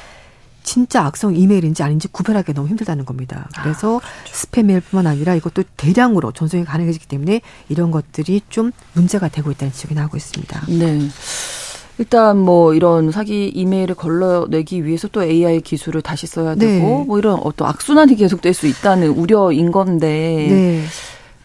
[0.65, 3.49] 진짜 악성 이메일인지 아닌지 구별하기 너무 힘들다는 겁니다.
[3.63, 4.33] 그래서 아, 그렇죠.
[4.33, 9.95] 스팸 메일뿐만 아니라 이것도 대량으로 전송이 가능해지기 때문에 이런 것들이 좀 문제가 되고 있다는 지적이
[9.95, 10.63] 나오고 있습니다.
[10.69, 11.09] 네.
[11.99, 17.05] 일단 뭐 이런 사기 이메일을 걸러내기 위해서 또 AI 기술을 다시 써야 되고 네.
[17.07, 20.85] 뭐 이런 어떤 악순환이 계속될 수 있다는 우려인 건데 네.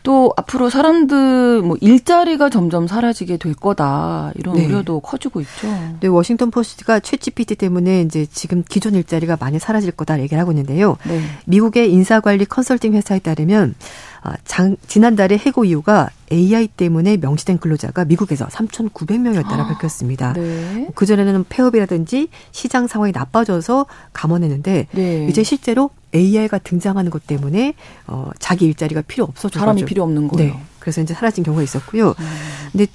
[0.03, 4.65] 또 앞으로 사람들 뭐 일자리가 점점 사라지게 될 거다 이런 네.
[4.65, 5.67] 우려도 커지고 있죠.
[5.99, 10.51] 네, 워싱턴 포스트가 최 GPT 때문에 이제 지금 기존 일자리가 많이 사라질 거다 얘기를 하고
[10.51, 10.97] 있는데요.
[11.05, 11.21] 네.
[11.45, 13.75] 미국의 인사관리 컨설팅 회사에 따르면
[14.21, 20.33] 아, 장, 지난달에 해고 이유가 AI 때문에 명시된 근로자가 미국에서 3,900명이었다라 아, 밝혔습니다.
[20.33, 20.87] 네.
[20.95, 25.27] 그전에는 폐업이라든지 시장 상황이 나빠져서 감원했는데 네.
[25.29, 27.73] 이제 실제로 AI가 등장하는 것 때문에
[28.07, 30.53] 어, 자기 일자리가 필요 없어져 사람이 필요 없는 거예요.
[30.53, 30.59] 네.
[30.79, 32.09] 그래서 이제 사라진 경우가 있었고요.
[32.09, 32.25] 음.
[32.71, 32.87] 근데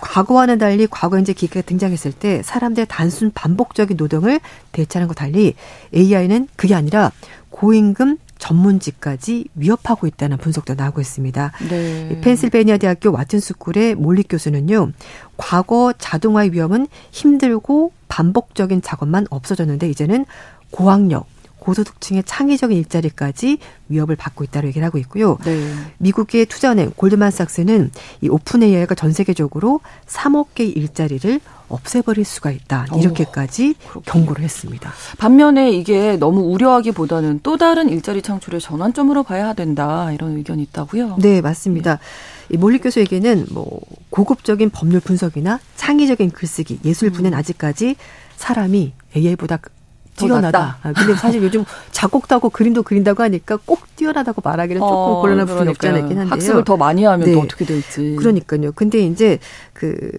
[0.00, 4.40] 과거와는 달리 과거 이제 기계가 등장했을 때 사람들의 단순 반복적인 노동을
[4.72, 5.54] 대체하는 것 달리
[5.94, 7.10] AI는 그게 아니라
[7.50, 11.52] 고임금 전문직까지 위협하고 있다는 분석도 나오고 있습니다.
[11.68, 12.20] 네.
[12.20, 14.92] 펜실베니아 대학교 와튼스쿨의 몰릭 교수는요.
[15.36, 20.24] 과거 자동화의 위험은 힘들고 반복적인 작업만 없어졌는데 이제는
[20.70, 21.26] 고학력,
[21.68, 23.58] 고소득층의 창의적인 일자리까지
[23.88, 25.36] 위협을 받고 있다고 얘기를 하고 있고요.
[25.44, 25.70] 네.
[25.98, 27.90] 미국의 투자은행 골드만삭스는
[28.22, 32.86] 이 오픈 AI가 전 세계적으로 3억 개의 일자리를 없애버릴 수가 있다.
[32.90, 34.90] 어, 이렇게까지 오, 경고를 했습니다.
[35.18, 40.10] 반면에 이게 너무 우려하기보다는 또 다른 일자리 창출의 전환점으로 봐야 된다.
[40.12, 41.18] 이런 의견이 있다고요?
[41.20, 41.96] 네, 맞습니다.
[41.96, 42.54] 네.
[42.54, 47.38] 이 몰리 교수에게는 뭐 고급적인 법률 분석이나 창의적인 글쓰기, 예술 분야는 음.
[47.38, 47.96] 아직까지
[48.36, 49.58] 사람이 AI보다
[50.26, 50.78] 뛰어나다.
[50.82, 55.46] 아, 근데 사실 요즘 작곡도 하고 그림도 그린다고 하니까 꼭 뛰어나다고 말하기는 조금 어, 곤란한
[55.46, 56.32] 부분이 없지 않아 있긴 한데요.
[56.34, 57.32] 학습을 더 많이 하면 네.
[57.32, 58.16] 또 어떻게 될지.
[58.18, 58.72] 그러니까요.
[58.72, 59.38] 근데 이제
[59.72, 60.10] 그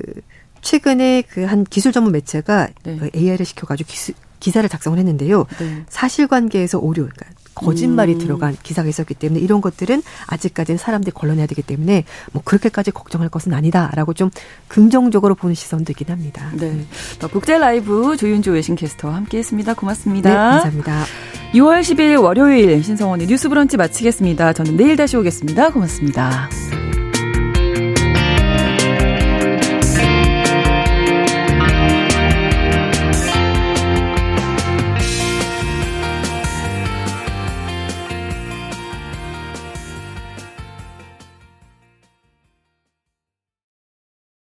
[0.62, 2.98] 최근에 그 한 기술 전문 매체가 네.
[2.98, 5.46] 그 AI를 시켜가지고 기수, 기사를 작성을 했는데요.
[5.60, 5.84] 네.
[5.90, 7.26] 사실관계에서 오류, 그러니까
[7.60, 8.20] 거짓말이 음.
[8.20, 13.54] 들어간 기사가 있었기 때문에 이런 것들은 아직까지는 사람들이 걸러내야 되기 때문에 뭐 그렇게까지 걱정할 것은
[13.54, 14.30] 아니다라고 좀
[14.68, 16.52] 긍정적으로 보는 시선도 있긴 합니다.
[16.54, 16.86] 네.
[17.32, 19.74] 국제 라이브 조윤주 외신캐스터와 함께했습니다.
[19.74, 20.30] 고맙습니다.
[20.30, 21.06] 네, 감사합니다.
[21.54, 24.54] 6월 10일 월요일 신성원의 뉴스 브런치 마치겠습니다.
[24.54, 25.72] 저는 내일 다시 오겠습니다.
[25.72, 26.50] 고맙습니다.